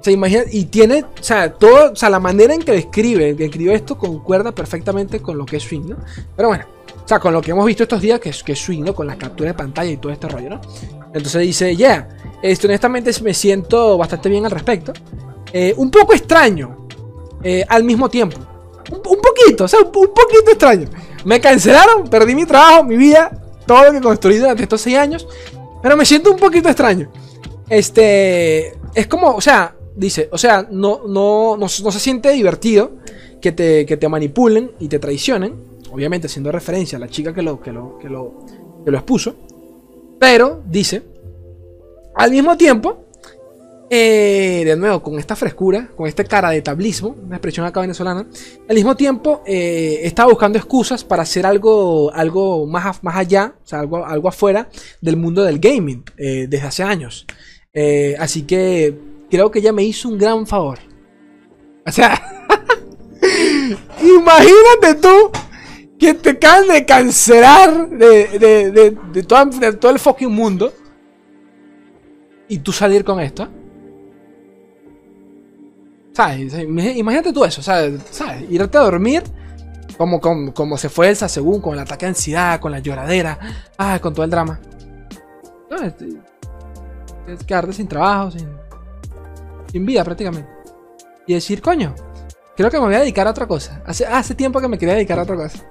Se 0.03 0.13
imagina, 0.13 0.43
y 0.51 0.67
tiene, 0.67 1.03
o 1.03 1.23
sea, 1.23 1.53
todo, 1.53 1.93
o 1.93 1.97
sea, 1.97 2.09
la 2.09 2.21
manera 2.21 2.55
en 2.55 2.63
que 2.63 2.77
escribe, 2.77 3.37
que 3.37 3.47
escribe 3.47 3.75
esto 3.75 3.99
concuerda 3.99 4.53
perfectamente 4.53 5.21
con 5.21 5.37
lo 5.37 5.45
que 5.45 5.57
es 5.57 5.65
swing, 5.65 5.89
¿no? 5.89 5.97
Pero 6.37 6.49
bueno, 6.49 6.65
o 7.09 7.11
sea, 7.11 7.19
con 7.21 7.33
lo 7.33 7.41
que 7.41 7.53
hemos 7.53 7.65
visto 7.65 7.85
estos 7.85 8.03
días, 8.03 8.21
que 8.21 8.29
es, 8.29 8.43
que 8.43 8.53
es 8.53 8.59
swing, 8.59 8.83
¿no? 8.83 8.95
Con 8.95 9.07
la 9.07 9.17
captura 9.17 9.49
de 9.49 9.55
pantalla 9.55 9.91
y 9.91 9.97
todo 9.97 10.13
este 10.13 10.29
rollo, 10.29 10.51
¿no? 10.51 10.61
Entonces 11.15 11.41
dice, 11.41 11.75
yeah, 11.75 12.07
esto 12.43 12.67
honestamente 12.67 13.11
me 13.23 13.33
siento 13.33 13.97
bastante 13.97 14.29
bien 14.29 14.45
al 14.45 14.51
respecto. 14.51 14.93
Eh, 15.51 15.73
un 15.79 15.91
poco 15.91 16.13
extraño 16.13 16.87
eh, 17.43 17.65
al 17.67 17.83
mismo 17.83 18.11
tiempo. 18.11 18.37
Un, 18.91 19.01
poquito, 19.23 19.65
o 19.65 19.69
sea, 19.69 19.81
un, 19.81 19.91
poquito 19.91 20.51
extraño. 20.51 20.87
Me 21.25 21.41
cancelaron, 21.41 22.11
perdí 22.11 22.35
mi 22.35 22.45
trabajo, 22.45 22.85
mi 22.85 22.99
vida, 22.99 23.31
todo 23.67 23.85
lo 23.85 23.93
que 23.93 24.03
construí 24.03 24.37
durante 24.37 24.65
estos 24.65 24.83
seis 24.83 24.99
años. 24.99 25.27
Pero 25.83 25.97
me 25.97 26.05
siento 26.05 26.31
un 26.31 26.37
poquito 26.37 26.69
extraño. 26.69 27.11
Este. 27.71 28.77
Es 28.95 29.07
como, 29.07 29.35
o 29.35 29.41
sea, 29.41 29.75
dice, 29.97 30.29
o 30.31 30.37
sea, 30.37 30.69
no, 30.71 31.01
no, 31.09 31.57
no, 31.57 31.69
se 31.71 32.01
siente 32.01 32.33
divertido 32.33 32.97
que 33.41 33.51
te, 33.51 33.87
que 33.87 33.97
te 33.97 34.11
manipulen 34.11 34.73
y 34.79 34.89
te 34.89 34.99
traicionen. 34.99 35.78
Obviamente, 35.91 36.27
haciendo 36.27 36.53
referencia 36.53 36.97
a 36.97 37.01
la 37.01 37.09
chica 37.09 37.33
que 37.33 37.43
lo, 37.43 37.61
que 37.61 37.73
lo, 37.73 37.99
que 37.99 38.09
lo, 38.09 38.45
expuso. 38.87 39.35
Pero, 40.19 40.63
dice, 40.67 41.03
al 42.15 42.31
mismo 42.31 42.57
tiempo, 42.57 43.05
eh, 43.89 44.63
de 44.67 44.77
nuevo, 44.77 45.03
con 45.03 45.19
esta 45.19 45.35
frescura, 45.35 45.89
con 45.97 46.07
esta 46.07 46.25
cara 46.25 46.51
de 46.51 46.61
tablismo, 46.61 47.17
una 47.25 47.37
expresión 47.37 47.65
acá 47.65 47.81
venezolana, 47.81 48.27
al 48.69 48.75
mismo 48.75 48.97
tiempo 48.97 49.43
eh, 49.47 50.01
estaba 50.03 50.31
buscando 50.31 50.59
excusas 50.59 51.05
para 51.05 51.23
hacer 51.23 51.47
algo, 51.47 52.13
algo 52.13 52.67
más, 52.67 53.03
más 53.03 53.17
allá, 53.17 53.55
o 53.65 53.67
sea, 53.67 53.81
algo, 53.81 54.05
algo 54.05 54.29
afuera 54.29 54.69
del 55.01 55.17
mundo 55.17 55.45
del 55.45 55.59
gaming 55.59 56.05
eh, 56.17 56.47
desde 56.49 56.67
hace 56.67 56.83
años. 56.83 57.27
así 58.19 58.43
que 58.43 58.99
creo 59.31 59.51
que 59.51 59.61
ella 59.61 59.73
me 59.73 59.85
hizo 59.85 60.09
un 60.09 60.19
gran 60.19 60.47
favor. 60.47 60.79
O 61.87 61.93
sea, 61.93 62.21
imagínate 64.03 64.95
tú 65.01 65.31
que 65.99 66.15
te 66.15 66.31
acaban 66.31 66.69
de 66.69 66.87
cancelar 66.87 67.89
de, 67.91 68.39
de, 68.39 68.97
de, 69.13 69.23
todo, 69.23 69.47
de 69.47 69.73
todo 69.73 69.93
el 69.93 69.99
fucking 69.99 70.31
mundo 70.31 70.73
y 72.49 72.59
tú 72.59 72.73
salir 72.73 73.05
con 73.05 73.21
esto. 73.21 73.49
Imagínate 76.67 77.33
tú 77.33 77.45
eso, 77.45 77.63
¿sabes? 77.63 78.01
Irte 78.49 78.79
a 78.79 78.83
dormir 78.83 79.23
como, 79.97 80.21
como, 80.21 80.77
se 80.77 80.89
fue 80.89 81.09
Elsa 81.09 81.29
según, 81.29 81.61
con 81.61 81.75
el 81.75 81.81
ataque 81.81 82.07
de 82.07 82.11
ansiedad, 82.11 82.61
con 82.61 82.73
la 82.73 82.79
lloradera, 82.79 83.39
ah, 83.77 83.99
con 84.01 84.15
todo 84.15 84.25
el 84.25 84.31
drama. 84.31 84.61
Este, 85.83 86.09
es 87.27 87.45
quedarte 87.45 87.73
sin 87.73 87.89
trabajo, 87.89 88.31
sin, 88.31 88.49
sin 89.71 89.87
vida 89.87 90.05
prácticamente. 90.05 90.49
Y 91.27 91.35
decir, 91.35 91.61
coño, 91.61 91.95
creo 92.59 92.71
que 92.73 92.79
me 92.79 92.87
voy 92.87 92.95
a 92.97 93.01
dedicar 93.01 93.25
a 93.29 93.31
otra 93.31 93.47
cosa. 93.47 93.81
Hace, 93.87 94.05
hace 94.05 94.35
tiempo 94.35 94.61
que 94.61 94.67
me 94.67 94.77
quería 94.77 94.97
dedicar 94.97 95.17
a 95.21 95.23
otra 95.23 95.37
cosa. 95.37 95.65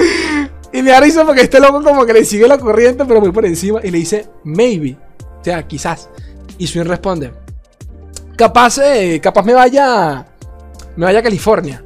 y 0.72 0.82
me 0.82 0.90
da 0.90 1.00
porque 1.24 1.42
este 1.42 1.60
loco 1.60 1.80
como 1.80 2.04
que 2.04 2.12
le 2.12 2.24
sigue 2.24 2.48
la 2.48 2.58
corriente, 2.58 3.04
pero 3.04 3.20
muy 3.20 3.30
por 3.30 3.46
encima. 3.46 3.78
Y 3.84 3.90
le 3.92 3.98
dice, 3.98 4.28
maybe. 4.42 4.98
O 5.40 5.44
sea, 5.44 5.62
quizás. 5.68 6.10
Y 6.58 6.66
Swin 6.66 6.86
responde, 6.86 7.32
Capaz, 8.36 8.78
eh, 8.78 9.20
capaz 9.22 9.44
me 9.44 9.54
vaya. 9.54 10.26
Me 10.96 11.04
vaya 11.04 11.20
a 11.20 11.22
California. 11.22 11.84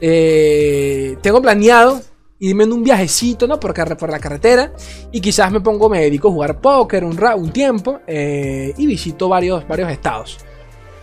Eh, 0.00 1.18
tengo 1.20 1.42
planeado 1.42 2.00
irme 2.38 2.64
en 2.64 2.72
un 2.72 2.82
viajecito, 2.82 3.46
¿no? 3.46 3.60
Por, 3.60 3.74
por 3.98 4.10
la 4.10 4.18
carretera. 4.18 4.72
Y 5.12 5.20
quizás 5.20 5.52
me 5.52 5.60
pongo, 5.60 5.90
me 5.90 6.00
dedico 6.00 6.28
a 6.28 6.32
jugar 6.32 6.60
póker 6.62 7.04
un, 7.04 7.22
un 7.36 7.52
tiempo. 7.52 8.00
Eh, 8.06 8.72
y 8.78 8.86
visito 8.86 9.28
varios, 9.28 9.68
varios 9.68 9.90
estados. 9.90 10.38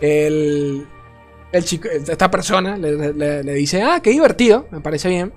El, 0.00 0.84
esta 1.56 2.30
persona 2.30 2.76
le, 2.76 3.42
dice, 3.54 3.82
ah, 3.82 4.00
qué 4.02 4.10
divertido, 4.10 4.66
me 4.70 4.80
parece 4.80 5.08
bien. 5.08 5.32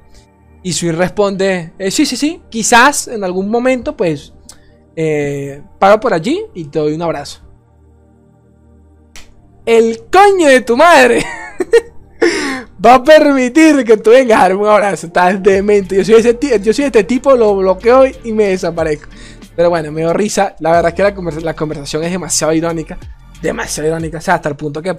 Y 0.62 0.74
Sui 0.74 0.92
responde, 0.92 1.74
sí, 1.90 2.06
sí, 2.06 2.16
sí, 2.16 2.42
quizás 2.50 3.08
en 3.08 3.24
algún 3.24 3.50
momento, 3.50 3.96
pues, 3.96 4.34
paro 5.80 6.00
por 6.00 6.14
allí 6.14 6.42
y 6.54 6.66
te 6.66 6.80
doy 6.80 6.94
un 6.94 7.02
abrazo 7.02 7.50
el 9.70 10.06
coño 10.12 10.48
de 10.48 10.62
tu 10.62 10.76
madre 10.76 11.24
va 12.84 12.96
a 12.96 13.04
permitir 13.04 13.84
que 13.84 13.98
tú 13.98 14.10
vengas 14.10 14.40
a 14.40 14.42
darme 14.44 14.64
un 14.64 14.68
abrazo. 14.68 15.08
Estás 15.08 15.42
demente. 15.44 15.96
Yo 15.96 16.04
soy, 16.04 16.16
ese 16.16 16.60
yo 16.60 16.74
soy 16.74 16.86
este 16.86 17.04
tipo, 17.04 17.36
lo 17.36 17.56
bloqueo 17.56 18.06
y 18.24 18.34
me 18.34 18.46
desaparezco. 18.46 19.10
Pero 19.56 19.70
bueno, 19.70 19.92
me 19.92 20.02
dio 20.02 20.12
risa. 20.12 20.56
La 20.60 20.72
verdad 20.72 20.90
es 20.90 20.96
que 20.96 21.04
la, 21.44 21.54
conversación 21.54 22.04
es 22.04 22.12
demasiado 22.12 22.52
irónica. 22.52 22.98
Demasiado 23.44 23.90
irónica. 23.90 24.18
O 24.18 24.22
sea, 24.22 24.36
hasta 24.36 24.50
el 24.50 24.56
punto 24.56 24.82
que 24.82 24.98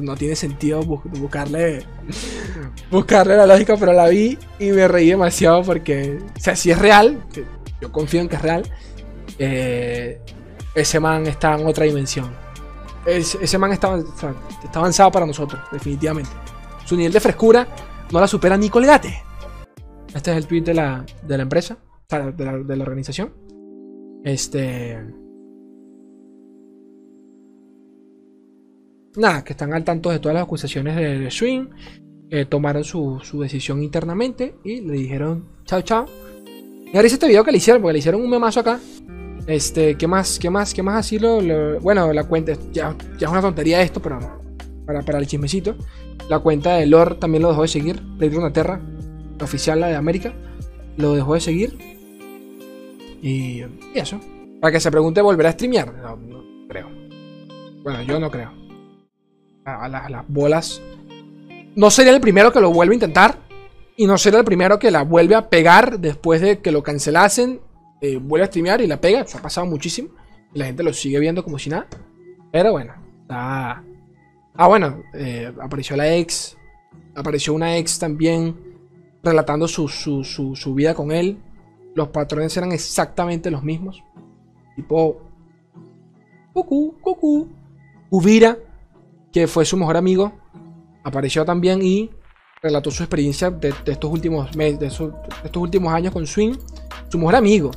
no 0.00 0.16
tiene 0.16 0.36
sentido 0.36 0.82
buscarle 0.82 1.84
buscarle 2.90 3.36
la 3.36 3.46
lógica, 3.46 3.76
pero 3.76 3.92
la 3.92 4.08
vi 4.08 4.38
y 4.58 4.70
me 4.70 4.86
reí 4.88 5.10
demasiado 5.10 5.62
porque, 5.62 6.18
o 6.36 6.40
sea, 6.40 6.56
si 6.56 6.70
es 6.70 6.78
real, 6.78 7.22
yo 7.80 7.92
confío 7.92 8.20
en 8.20 8.28
que 8.28 8.36
es 8.36 8.42
real, 8.42 8.62
eh, 9.38 10.20
ese 10.74 11.00
man 11.00 11.26
está 11.26 11.54
en 11.54 11.66
otra 11.66 11.84
dimensión 11.84 12.30
ese 13.06 13.58
man 13.58 13.72
está, 13.72 13.98
está, 13.98 14.34
avanzado 14.78 15.10
para 15.10 15.26
nosotros, 15.26 15.60
definitivamente. 15.72 16.30
Su 16.84 16.96
nivel 16.96 17.12
de 17.12 17.20
frescura 17.20 17.66
no 18.10 18.20
la 18.20 18.26
supera 18.26 18.56
ni 18.56 18.68
Colgate. 18.68 19.22
Este 20.14 20.30
es 20.32 20.36
el 20.36 20.46
tweet 20.46 20.62
de 20.62 20.74
la, 20.74 21.04
de 21.22 21.36
la 21.36 21.42
empresa, 21.42 21.78
de 22.08 22.44
la, 22.44 22.58
de 22.58 22.76
la 22.76 22.82
organización. 22.82 23.32
Este. 24.24 24.98
Nada, 29.16 29.42
que 29.44 29.52
están 29.52 29.72
al 29.74 29.84
tanto 29.84 30.10
de 30.10 30.18
todas 30.18 30.34
las 30.34 30.44
acusaciones 30.44 30.96
de, 30.96 31.30
Swing. 31.30 31.66
tomaron 32.48 32.84
su, 32.84 33.20
decisión 33.40 33.82
internamente 33.82 34.54
y 34.64 34.80
le 34.80 34.94
dijeron 34.94 35.46
chao, 35.64 35.82
chao. 35.82 36.06
Y 36.92 36.96
ahora 36.96 37.06
este 37.06 37.26
video 37.26 37.44
que 37.44 37.52
le 37.52 37.58
hicieron, 37.58 37.82
porque 37.82 37.92
le 37.94 37.98
hicieron 38.00 38.20
un 38.20 38.30
memazo 38.30 38.60
acá. 38.60 38.80
Este, 39.46 39.96
¿qué 39.96 40.06
más? 40.06 40.38
¿Qué 40.38 40.50
más? 40.50 40.74
¿Qué 40.74 40.82
más 40.82 41.06
así 41.06 41.18
lo, 41.18 41.80
bueno, 41.80 42.12
la 42.12 42.24
cuenta, 42.24 42.52
ya, 42.72 42.96
ya, 43.18 43.26
es 43.26 43.32
una 43.32 43.40
tontería 43.40 43.82
esto, 43.82 44.00
pero 44.00 44.18
para, 44.86 45.02
para 45.02 45.18
el 45.18 45.26
chismecito. 45.26 45.76
La 46.28 46.38
cuenta 46.38 46.76
de 46.76 46.86
Lord 46.86 47.18
también 47.18 47.42
lo 47.42 47.50
dejó 47.50 47.62
de 47.62 47.68
seguir. 47.68 48.00
Blade 48.00 48.34
Runeterra, 48.34 48.80
la 49.38 49.44
oficial, 49.44 49.80
la 49.80 49.88
de 49.88 49.96
América, 49.96 50.32
lo 50.96 51.14
dejó 51.14 51.34
de 51.34 51.40
seguir. 51.40 51.76
Y, 53.22 53.62
eso. 53.94 54.20
Para 54.60 54.72
que 54.72 54.80
se 54.80 54.90
pregunte, 54.90 55.22
¿volverá 55.22 55.48
a 55.50 55.52
streamear? 55.52 55.92
No, 55.94 56.44
creo. 56.68 56.88
Bueno, 57.82 58.02
yo 58.02 58.20
no 58.20 58.30
creo. 58.30 58.59
A, 59.64 59.88
las 59.88 60.28
bolas. 60.28 60.82
No 61.76 61.90
sería 61.90 62.12
el 62.12 62.20
primero 62.20 62.52
que 62.52 62.60
lo 62.60 62.72
vuelve 62.72 62.94
a 62.94 62.96
intentar. 62.96 63.38
Y 63.96 64.06
no 64.06 64.16
sería 64.18 64.38
el 64.38 64.44
primero 64.44 64.78
que 64.78 64.90
la 64.90 65.02
vuelve 65.02 65.34
a 65.34 65.48
pegar 65.48 66.00
después 66.00 66.40
de 66.40 66.60
que 66.60 66.72
lo 66.72 66.82
cancelasen 66.82 67.60
eh, 68.00 68.16
vuelve 68.16 68.44
a 68.44 68.48
streamear 68.48 68.80
y 68.80 68.86
la 68.86 69.00
pega. 69.00 69.26
Se 69.26 69.38
ha 69.38 69.42
pasado 69.42 69.66
muchísimo. 69.66 70.10
Y 70.54 70.58
la 70.58 70.66
gente 70.66 70.82
lo 70.82 70.92
sigue 70.92 71.18
viendo 71.20 71.44
como 71.44 71.58
si 71.58 71.70
nada. 71.70 71.86
Pero 72.50 72.72
bueno, 72.72 72.94
está. 73.22 73.84
Ah, 74.54 74.68
bueno, 74.68 75.02
eh, 75.14 75.52
apareció 75.60 75.96
la 75.96 76.14
ex. 76.16 76.56
Apareció 77.14 77.54
una 77.54 77.76
ex 77.76 77.98
también 77.98 78.56
relatando 79.22 79.68
su, 79.68 79.88
su, 79.88 80.24
su, 80.24 80.74
vida 80.74 80.94
con 80.94 81.12
él. 81.12 81.38
Los 81.94 82.08
patrones 82.08 82.56
eran 82.56 82.72
exactamente 82.72 83.50
los 83.50 83.62
mismos. 83.62 84.02
Tipo. 84.76 85.20
Cucu, 86.52 86.96
cucu. 87.00 87.48
Uvira, 88.10 88.58
que 89.32 89.46
fue 89.46 89.64
su 89.64 89.76
mejor 89.76 89.96
amigo, 89.96 90.32
apareció 91.04 91.44
también 91.44 91.82
y 91.82 92.10
relató 92.62 92.90
su 92.90 93.02
experiencia 93.02 93.50
de, 93.50 93.72
estos 93.86 94.10
últimos 94.10 94.54
meses, 94.56 94.78
de, 94.80 94.86
estos 94.86 95.62
últimos 95.62 95.92
años 95.92 96.12
con 96.12 96.26
Swing, 96.26 96.54
su 97.08 97.18
mejor 97.18 97.36
amigo. 97.36 97.70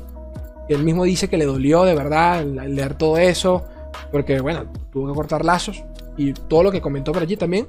Y 0.67 0.73
él 0.73 0.83
mismo 0.83 1.03
dice 1.03 1.29
que 1.29 1.37
le 1.37 1.45
dolió 1.45 1.83
de 1.83 1.95
verdad 1.95 2.43
leer 2.45 2.95
todo 2.95 3.17
eso, 3.17 3.63
porque 4.11 4.39
bueno, 4.39 4.71
tuvo 4.91 5.07
que 5.09 5.13
cortar 5.13 5.43
lazos 5.43 5.83
y 6.17 6.33
todo 6.33 6.63
lo 6.63 6.71
que 6.71 6.81
comentó 6.81 7.11
por 7.11 7.21
allí 7.21 7.37
también. 7.37 7.67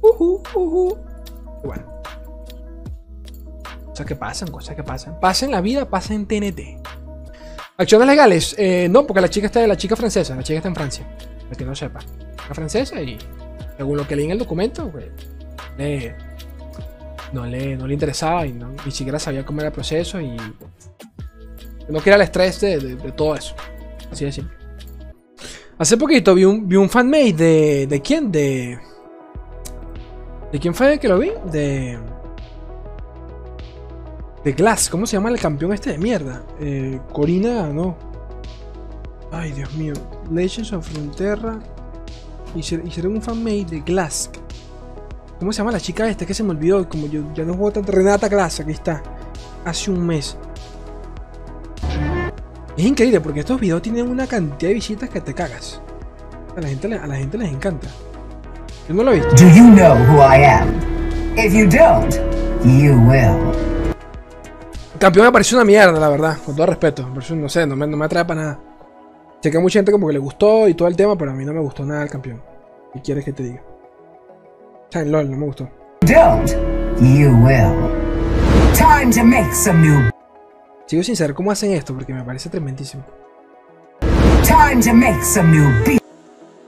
Uh 0.00 0.42
-huh, 0.52 0.98
Y 1.62 1.66
bueno. 1.66 1.84
Cosas 3.86 4.06
que 4.06 4.16
pasan, 4.16 4.50
cosas 4.50 4.74
que 4.74 4.82
pasan. 4.82 5.20
Pasa 5.20 5.44
en 5.44 5.52
la 5.52 5.60
vida, 5.60 5.88
pasa 5.88 6.14
en 6.14 6.26
TNT. 6.26 6.80
Acciones 7.76 8.06
legales, 8.06 8.54
eh, 8.58 8.88
no, 8.88 9.04
porque 9.06 9.20
la 9.20 9.28
chica 9.28 9.46
está 9.46 9.64
la 9.66 9.76
chica 9.76 9.96
francesa, 9.96 10.36
la 10.36 10.44
chica 10.44 10.58
está 10.58 10.68
en 10.68 10.76
Francia, 10.76 11.08
que 11.56 11.64
no 11.64 11.74
sepa. 11.74 12.00
La 12.48 12.54
francesa 12.54 13.00
y 13.00 13.18
según 13.76 13.96
lo 13.96 14.06
que 14.06 14.16
leí 14.16 14.26
en 14.26 14.32
el 14.32 14.38
documento, 14.38 14.90
pues, 14.90 15.06
no, 17.32 17.46
le, 17.46 17.76
no 17.76 17.86
le 17.86 17.94
interesaba 17.94 18.46
y 18.46 18.52
ni 18.52 18.90
siquiera 18.92 19.18
sabía 19.18 19.44
cómo 19.44 19.60
era 19.60 19.68
el 19.68 19.74
proceso 19.74 20.20
y 20.20 20.36
No 21.88 22.00
quiera 22.00 22.16
el 22.16 22.22
estrés 22.22 22.60
de, 22.60 22.78
de- 22.78 23.12
todo 23.12 23.34
eso. 23.34 23.54
Así 24.10 24.24
de 24.24 24.32
simple. 24.32 24.56
Hace 25.76 25.96
poquito 25.96 26.34
vi 26.34 26.44
un, 26.44 26.68
vi 26.68 26.76
un 26.76 26.88
fanmade 26.88 27.32
de. 27.32 27.86
¿De 27.88 28.00
quién? 28.00 28.30
De. 28.30 28.78
¿De 30.52 30.58
quién 30.60 30.72
fue 30.74 30.98
que 31.00 31.08
lo 31.08 31.18
vi? 31.18 31.32
De. 31.50 31.98
De 34.44 34.52
Glass. 34.52 34.88
¿Cómo 34.88 35.04
se 35.06 35.16
llama 35.16 35.30
el 35.30 35.40
campeón 35.40 35.72
este 35.72 35.90
de 35.92 35.98
mierda? 35.98 36.44
Eh, 36.60 37.00
Corina, 37.12 37.66
no. 37.72 37.96
Ay, 39.32 39.50
Dios 39.52 39.72
mío. 39.74 39.94
Legends 40.30 40.72
of 40.72 40.88
Frontera. 40.88 41.58
Hicieron, 42.54 42.86
hicieron 42.86 43.12
un 43.14 43.22
fanmade 43.22 43.64
de 43.64 43.80
Glass. 43.80 44.30
¿Cómo 45.38 45.52
se 45.52 45.58
llama 45.58 45.72
la 45.72 45.80
chica 45.80 46.08
esta? 46.08 46.24
Que 46.24 46.34
se 46.34 46.42
me 46.42 46.50
olvidó. 46.50 46.88
Como 46.88 47.06
yo 47.06 47.22
ya 47.34 47.44
no 47.44 47.54
juego 47.54 47.72
tanto. 47.72 47.92
Renata 47.92 48.28
Glass, 48.28 48.60
aquí 48.60 48.72
está. 48.72 49.02
Hace 49.64 49.90
un 49.90 50.06
mes. 50.06 50.36
Es 52.76 52.84
increíble 52.84 53.20
porque 53.20 53.40
estos 53.40 53.60
videos 53.60 53.82
tienen 53.82 54.08
una 54.08 54.26
cantidad 54.26 54.70
de 54.70 54.74
visitas 54.74 55.08
que 55.08 55.20
te 55.20 55.32
cagas. 55.32 55.80
A 56.56 56.60
la 56.60 56.68
gente, 56.68 56.92
a 56.94 57.06
la 57.06 57.16
gente 57.16 57.38
les 57.38 57.52
encanta. 57.52 57.88
Yo 58.88 58.94
no 58.94 59.02
lo 59.02 59.12
he 59.12 59.14
visto. 59.16 59.30
Do 59.30 59.48
you 59.50 59.64
know 59.70 59.94
who 60.08 60.18
I 60.18 60.44
am? 60.44 60.68
If 61.36 61.52
you 61.52 61.66
don't, 61.66 62.14
you 62.64 62.94
will. 63.08 63.52
Campeón 64.98 65.26
me 65.26 65.32
pareció 65.32 65.56
una 65.56 65.64
mierda, 65.64 65.98
la 65.98 66.08
verdad. 66.08 66.38
Con 66.44 66.54
todo 66.54 66.66
respeto. 66.66 67.06
Me 67.06 67.14
pareció, 67.14 67.36
no 67.36 67.48
sé, 67.48 67.66
no 67.66 67.76
me, 67.76 67.86
no 67.86 67.96
me 67.96 68.04
atrae 68.04 68.24
para 68.24 68.40
nada. 68.40 68.60
Sé 69.44 69.50
que 69.50 69.58
a 69.58 69.60
mucha 69.60 69.78
gente 69.78 69.92
como 69.92 70.06
que 70.06 70.14
le 70.14 70.18
gustó 70.18 70.66
y 70.68 70.72
todo 70.72 70.88
el 70.88 70.96
tema, 70.96 71.18
pero 71.18 71.30
a 71.30 71.34
mí 71.34 71.44
no 71.44 71.52
me 71.52 71.60
gustó 71.60 71.84
nada 71.84 72.02
el 72.02 72.08
campeón. 72.08 72.40
¿Qué 72.94 73.02
quieres 73.02 73.26
que 73.26 73.32
te 73.34 73.42
diga? 73.42 73.62
O 73.62 74.90
sea, 74.90 75.02
en 75.02 75.12
LOL 75.12 75.30
no 75.30 75.36
me 75.36 75.44
gustó. 75.44 75.68
Don't, 76.00 76.50
you 76.98 77.28
will. 77.44 77.92
Time 78.74 79.12
to 79.12 79.22
make 79.22 79.54
some 79.54 79.86
new. 79.86 80.10
Sigo 80.86 81.02
sin 81.02 81.14
saber 81.14 81.34
cómo 81.34 81.50
hacen 81.50 81.72
esto 81.72 81.92
porque 81.92 82.14
me 82.14 82.24
parece 82.24 82.48
tremendísimo. 82.48 83.04
Time 84.00 84.82
to 84.82 84.94
make 84.94 85.22
some 85.22 85.50
new. 85.50 86.00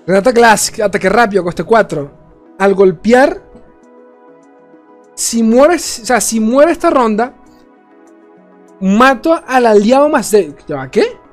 Renata 0.07 0.35
Classic, 0.35 0.81
ataque 0.81 1.09
rápido, 1.09 1.43
coste 1.45 1.65
4. 1.65 2.11
Al 2.59 2.75
golpear, 2.75 3.41
si 5.15 5.43
mueres, 5.43 6.01
o 6.03 6.05
sea, 6.05 6.21
si 6.21 6.41
muere 6.41 6.73
esta 6.73 6.91
ronda, 6.91 7.33
mato 8.83 9.41
al 9.47 9.65
aliado 9.65 10.11
más 10.11 10.31
débil. 10.31 10.57
¿Ya 10.69 10.77
va? 10.77 10.91
¿Qué? 10.91 11.25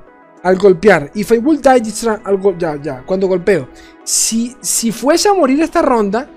Al 0.44 0.58
golpear. 0.58 1.10
If 1.16 1.32
I 1.32 1.38
will 1.40 1.60
die 1.62 1.80
this 1.80 2.04
round, 2.04 2.22
al 2.28 2.38
gol- 2.38 2.58
ya, 2.58 2.76
ya, 2.82 3.02
cuando 3.06 3.28
golpeo. 3.28 3.70
Si, 4.04 4.56
si 4.62 4.92
fuese 4.92 5.30
a 5.30 5.34
morir 5.34 5.62
esta 5.62 5.82
ronda, 5.82 6.28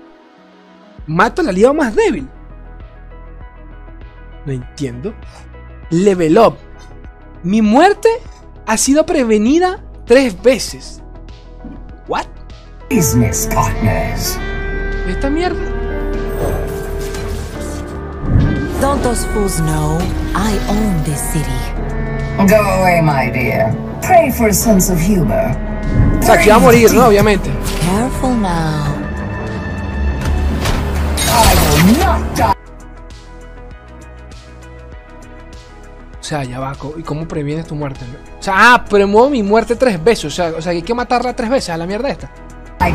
mato 1.07 1.41
al 1.41 1.49
aliado 1.49 1.73
más 1.73 1.93
débil. 1.93 2.27
No 4.45 4.53
entiendo. 4.53 5.13
Level 5.89 6.37
up. 6.37 6.55
Mi 7.43 7.61
muerte 7.61 8.07
ha 8.65 8.77
sido 8.77 9.05
prevenida 9.05 9.83
tres 10.05 10.41
veces. 10.41 11.01
¿What? 12.07 12.25
Business 12.89 13.47
partners. 13.53 14.37
¿Esta 15.09 15.29
mierda? 15.29 15.59
Don't 18.79 19.01
those 19.03 19.25
fools 19.33 19.59
know 19.61 19.97
I 20.35 20.57
own 20.69 21.03
this 21.03 21.19
city? 21.19 22.47
Go 22.47 22.55
away, 22.55 23.01
my 23.01 23.29
dear. 23.31 23.73
Pray 24.01 24.31
for 24.31 24.49
a 24.49 24.53
sense 24.53 24.91
of 24.91 24.99
humor. 24.99 25.55
O 26.19 26.23
sea, 26.23 26.37
que 26.37 26.49
va 26.49 26.55
a 26.55 26.59
morir, 26.59 26.93
¿no? 26.93 27.07
Obviamente. 27.07 27.49
Careful 27.81 28.41
now. 28.41 28.95
I 31.29 31.55
will 31.55 31.97
not 31.99 32.35
die. 32.35 32.57
O 36.19 36.23
sea, 36.29 36.43
ya 36.43 36.59
va. 36.59 36.75
¿Y 36.97 37.03
cómo 37.03 37.27
previenes 37.27 37.67
tu 37.67 37.75
muerte? 37.75 38.01
O 38.39 38.43
sea, 38.43 38.73
ah, 38.73 38.85
promuevo 38.85 39.29
mi 39.29 39.43
muerte 39.43 39.75
tres 39.75 40.03
veces. 40.03 40.25
O 40.25 40.29
sea, 40.29 40.47
o 40.57 40.61
sea, 40.61 40.73
que 40.73 40.77
hay 40.77 40.83
que 40.83 40.93
matarla 40.93 41.33
tres 41.33 41.49
veces 41.49 41.69
a 41.69 41.77
la 41.77 41.85
mierda 41.85 42.09
esta. 42.09 42.29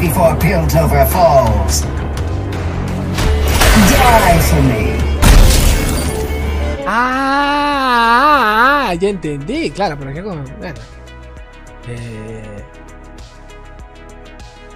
before 0.00 0.34
Piltover 0.38 1.06
falls. 1.06 1.84
Die 3.88 4.40
for 4.40 4.62
me. 4.62 5.01
Ah, 6.94 8.92
ya 9.00 9.08
entendí. 9.08 9.70
Claro, 9.70 9.96
pero 9.98 10.12
que 10.12 10.22
como. 10.22 10.42
Bueno. 10.58 10.74
Eh, 11.88 12.62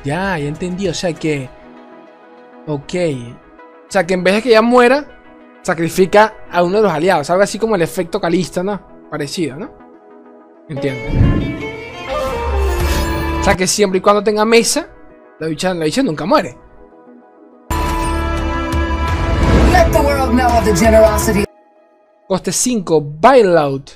ya, 0.02 0.38
ya 0.38 0.48
entendí. 0.48 0.88
O 0.88 0.94
sea 0.94 1.12
que. 1.12 1.50
Ok. 2.66 2.94
O 3.88 3.92
sea 3.92 4.06
que 4.06 4.14
en 4.14 4.24
vez 4.24 4.36
de 4.36 4.42
que 4.42 4.48
ella 4.48 4.62
muera, 4.62 5.04
sacrifica 5.62 6.34
a 6.50 6.62
uno 6.62 6.78
de 6.78 6.84
los 6.84 6.92
aliados. 6.92 7.28
Algo 7.28 7.42
así 7.42 7.58
como 7.58 7.76
el 7.76 7.82
efecto 7.82 8.18
Calista, 8.18 8.62
¿no? 8.62 8.80
Parecido, 9.10 9.56
¿no? 9.56 9.70
Entiendo. 10.68 11.02
O 13.40 13.44
sea 13.44 13.54
que 13.54 13.66
siempre 13.66 13.98
y 13.98 14.00
cuando 14.00 14.24
tenga 14.24 14.46
mesa, 14.46 14.88
la 15.38 15.48
bicha, 15.48 15.74
la 15.74 15.86
nunca 16.02 16.24
muere. 16.24 16.56
Coste 22.26 22.52
5, 22.52 23.00
Bailout. 23.20 23.90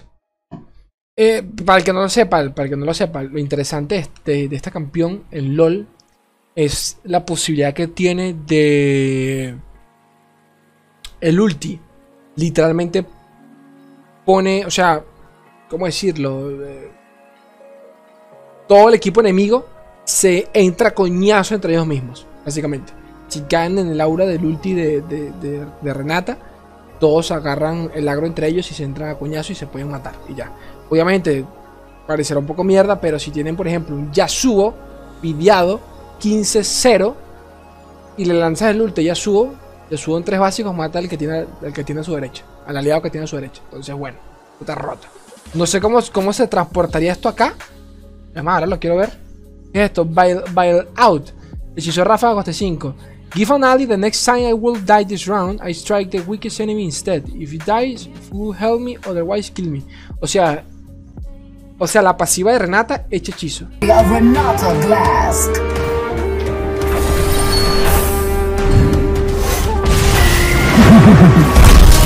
Eh, 1.16 1.42
para 1.64 1.78
el 1.78 1.84
que 1.84 1.92
no 1.92 2.00
lo 2.00 2.08
sepa, 2.08 2.38
para 2.54 2.64
el 2.64 2.70
que 2.70 2.76
no 2.76 2.86
lo 2.86 2.94
sepa, 2.94 3.22
lo 3.22 3.38
interesante 3.38 3.96
de, 3.96 4.00
este- 4.02 4.48
de 4.48 4.56
esta 4.56 4.70
campeón, 4.70 5.24
el 5.30 5.54
LOL, 5.54 5.86
es 6.54 6.98
la 7.04 7.24
posibilidad 7.24 7.74
que 7.74 7.88
tiene 7.88 8.34
de. 8.46 9.56
El 11.20 11.40
ulti. 11.40 11.78
Literalmente 12.36 13.04
pone, 14.24 14.64
o 14.64 14.70
sea, 14.70 15.02
¿cómo 15.68 15.86
decirlo? 15.86 16.50
Eh, 16.64 16.90
todo 18.68 18.88
el 18.88 18.94
equipo 18.94 19.20
enemigo 19.20 19.66
se 20.04 20.48
entra 20.54 20.94
coñazo 20.94 21.54
entre 21.54 21.72
ellos 21.74 21.86
mismos, 21.86 22.26
básicamente. 22.44 22.92
Si 23.28 23.42
caen 23.42 23.78
en 23.78 23.88
el 23.88 24.00
aura 24.00 24.24
del 24.26 24.44
ulti 24.44 24.72
de- 24.74 25.02
de 25.02 25.94
Renata, 25.94 26.38
todos 27.00 27.32
agarran 27.32 27.90
el 27.94 28.08
agro 28.08 28.26
entre 28.26 28.46
ellos 28.46 28.70
y 28.70 28.74
se 28.74 28.84
entran 28.84 29.08
a 29.08 29.18
coñazo 29.18 29.52
y 29.52 29.56
se 29.56 29.66
pueden 29.66 29.90
matar. 29.90 30.14
Y 30.28 30.34
ya. 30.34 30.52
Obviamente, 30.88 31.44
parecerá 32.06 32.38
un 32.38 32.46
poco 32.46 32.62
mierda, 32.62 33.00
pero 33.00 33.18
si 33.18 33.30
tienen, 33.30 33.56
por 33.56 33.66
ejemplo, 33.66 33.96
un 33.96 34.12
Yasuo 34.12 34.74
videado 35.20 35.80
15-0 36.20 37.14
y 38.18 38.24
le 38.26 38.34
lanzas 38.34 38.70
el 38.70 38.82
ulti 38.82 39.02
Yasuo, 39.02 39.54
Yasuo 39.90 40.18
en 40.18 40.24
tres 40.24 40.38
básicos 40.38 40.74
mata 40.74 40.98
al 40.98 41.08
que 41.08 41.16
tiene, 41.16 41.46
al 41.62 41.72
que 41.72 41.82
tiene 41.82 42.02
a 42.02 42.04
su 42.04 42.14
derecha, 42.14 42.44
al 42.66 42.76
aliado 42.76 43.02
que 43.02 43.10
tiene 43.10 43.24
a 43.24 43.26
su 43.26 43.36
derecha. 43.36 43.62
Entonces, 43.64 43.94
bueno, 43.94 44.18
está 44.60 44.74
rota. 44.74 45.08
No 45.54 45.66
sé 45.66 45.80
cómo, 45.80 45.98
cómo 46.12 46.32
se 46.32 46.46
transportaría 46.46 47.12
esto 47.12 47.28
acá. 47.28 47.54
Además, 48.32 48.54
ahora 48.54 48.66
lo 48.66 48.78
quiero 48.78 48.96
ver. 48.96 49.10
¿Qué 49.72 49.84
es 49.84 49.86
esto? 49.86 50.04
Bail, 50.04 50.42
bail 50.52 50.86
out. 50.96 51.30
Hechizo 51.74 52.04
ráfaga 52.04 52.34
coste 52.34 52.52
5. 52.52 52.94
Give 53.32 53.50
an 53.52 53.62
ally 53.62 53.84
the 53.84 53.96
next 53.96 54.24
time 54.24 54.44
I 54.44 54.52
will 54.52 54.74
die 54.74 55.04
this 55.04 55.28
round, 55.28 55.60
I 55.62 55.70
strike 55.70 56.10
the 56.10 56.18
weakest 56.20 56.60
enemy 56.60 56.84
instead. 56.84 57.28
If 57.36 57.52
he 57.52 57.58
dies, 57.58 58.08
will 58.32 58.50
help 58.50 58.80
me, 58.80 58.96
otherwise 59.06 59.50
kill 59.50 59.66
me. 59.66 59.84
O 60.20 60.26
sea, 60.26 60.64
o 61.78 61.86
sea, 61.86 62.02
la 62.02 62.16
pasiva 62.16 62.52
de 62.52 62.58
Renata 62.58 63.06
echa 63.08 63.30
hechizo. 63.30 63.66
of 63.82 64.10
Renata 64.10 64.74
Glask. 64.82 65.50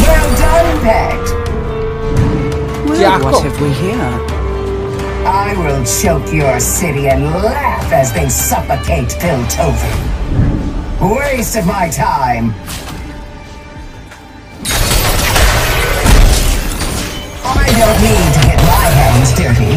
well 0.04 0.30
done, 0.37 0.80
pet. 0.82 1.24
¡Qué! 2.98 3.24
What 3.24 3.42
have 3.42 3.60
we 3.62 3.70
here? 3.70 4.34
I 5.26 5.54
will 5.56 5.84
choke 5.87 6.30
your 6.34 6.60
city 6.60 7.08
and 7.08 7.24
laugh 7.24 7.90
as 7.92 8.12
they 8.12 8.28
suffocate 8.28 9.08
Piltover. 9.18 10.13
Waste 11.04 11.56
of 11.56 11.66
my 11.66 11.90
time. 11.90 12.54
I 17.44 17.68
don't 17.76 18.00
need 18.00 18.32
to 18.32 18.40
get 18.48 18.56
my 18.64 18.88
hands 18.88 19.34
dirty. 19.36 19.76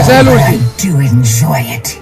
Es 0.00 0.08
el 0.08 0.28
ulti. 0.28 0.54
I 0.54 0.58
do 0.80 1.00
enjoy 1.00 1.60
it. 1.76 2.00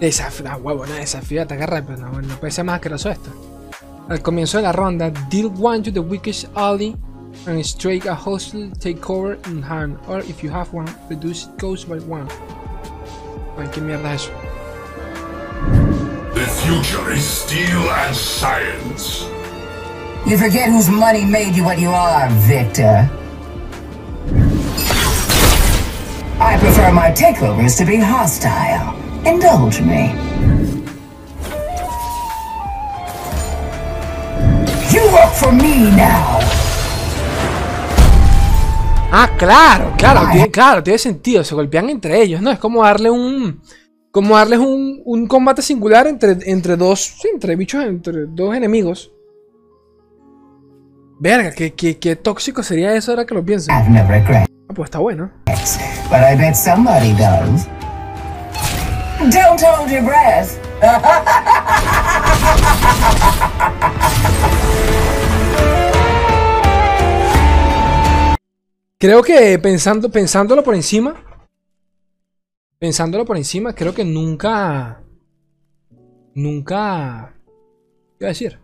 Desafío, 0.00 0.56
huevo, 0.62 0.86
no, 0.86 0.94
desafío, 0.94 1.44
rápido, 1.44 1.98
no, 1.98 2.22
no 2.22 2.36
puede 2.36 2.52
ser 2.52 2.64
más 2.64 2.76
asqueroso 2.76 3.10
esto. 3.10 3.28
Al 4.08 4.22
comienzo 4.22 4.56
de 4.56 4.62
la 4.62 4.72
ronda, 4.72 5.10
deal 5.28 5.52
one 5.60 5.82
to 5.82 5.92
the 5.92 6.00
weakest 6.00 6.46
ally 6.54 6.94
and 7.46 7.64
strike 7.64 8.06
a 8.06 8.14
hostile 8.14 8.68
takeover 8.78 9.36
in 9.46 9.62
hand, 9.62 9.98
or 10.06 10.20
if 10.20 10.42
you 10.42 10.50
have 10.50 10.72
one, 10.72 10.88
reduce 11.08 11.46
it 11.46 11.58
cost 11.58 11.88
by 11.88 11.98
one. 12.00 12.28
Ay, 13.56 13.66
qué 13.72 13.80
mierda 13.80 14.14
es 14.14 14.28
eso. 14.28 14.32
The 16.34 16.46
future 16.46 17.10
is 17.10 17.24
steel 17.24 17.90
and 17.90 18.14
science. 18.14 19.26
You 20.26 20.36
forget 20.36 20.70
whose 20.70 20.88
money 20.90 21.24
made 21.24 21.56
you 21.56 21.64
what 21.64 21.78
you 21.78 21.88
are, 21.88 22.28
Victor. 22.46 23.08
I 26.40 26.56
prefer 26.60 26.92
my 26.92 27.10
takeovers 27.10 27.76
to 27.78 27.84
be 27.84 27.96
hostile. 27.96 28.94
Indulge 29.26 29.80
me. 29.80 30.14
You 34.92 35.12
work 35.12 35.34
for 35.34 35.50
me 35.50 35.90
now. 35.96 36.57
Ah, 39.10 39.30
claro, 39.38 39.94
claro, 39.96 40.28
tiene, 40.30 40.50
claro, 40.50 40.82
tiene 40.82 40.98
sentido. 40.98 41.42
Se 41.42 41.54
golpean 41.54 41.88
entre 41.88 42.20
ellos, 42.20 42.42
¿no? 42.42 42.50
Es 42.50 42.58
como 42.58 42.84
darle 42.84 43.10
un. 43.10 43.62
Como 44.10 44.36
darles 44.36 44.58
un, 44.58 45.00
un 45.04 45.26
combate 45.26 45.62
singular 45.62 46.06
entre, 46.06 46.36
entre 46.50 46.76
dos. 46.76 47.14
Sí, 47.20 47.28
entre 47.32 47.56
bichos, 47.56 47.84
entre 47.84 48.26
dos 48.26 48.54
enemigos. 48.54 49.12
Verga, 51.20 51.52
qué, 51.52 51.74
qué, 51.74 51.98
qué 51.98 52.16
tóxico 52.16 52.62
sería 52.62 52.94
eso 52.94 53.12
ahora 53.12 53.26
que 53.26 53.34
lo 53.34 53.44
pienso. 53.44 53.70
Ah, 53.72 53.84
pues 54.74 54.86
está 54.86 54.98
bueno. 54.98 55.30
but 56.10 56.22
I 56.22 56.36
bet 56.36 56.54
somebody 56.54 57.12
does. 57.14 57.66
Don't 59.32 59.60
hold 59.60 59.90
your 59.90 60.02
breath. 60.02 60.58
Creo 69.00 69.22
que 69.22 69.56
pensando, 69.60 70.10
pensándolo 70.10 70.64
por 70.64 70.74
encima. 70.74 71.24
Pensándolo 72.80 73.24
por 73.24 73.36
encima, 73.36 73.72
creo 73.72 73.94
que 73.94 74.04
nunca. 74.04 75.04
Nunca. 76.34 77.32
¿Qué 78.18 78.24
iba 78.24 78.26
a 78.26 78.30
decir? 78.30 78.58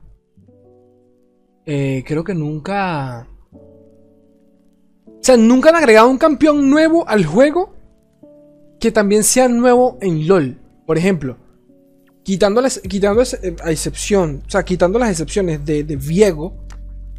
Eh, 1.67 2.03
creo 2.05 2.25
que 2.25 2.35
nunca. 2.35 3.29
O 3.53 5.21
sea, 5.21 5.37
nunca 5.37 5.69
han 5.69 5.77
agregado 5.77 6.09
un 6.09 6.19
campeón 6.19 6.69
nuevo 6.69 7.09
al 7.09 7.25
juego 7.25 7.73
que 8.81 8.91
también 8.91 9.23
sea 9.23 9.47
nuevo 9.47 9.99
en 10.01 10.27
LOL. 10.27 10.59
Por 10.85 10.99
ejemplo, 10.99 11.39
quitando, 12.25 12.61
las, 12.61 12.81
quitando 12.81 13.23
eh, 13.23 13.57
a 13.63 13.71
excepción, 13.71 14.43
o 14.45 14.51
sea, 14.51 14.65
quitando 14.65 14.99
las 14.99 15.11
excepciones 15.11 15.65
de, 15.65 15.85
de 15.85 15.95
Viego 15.95 16.64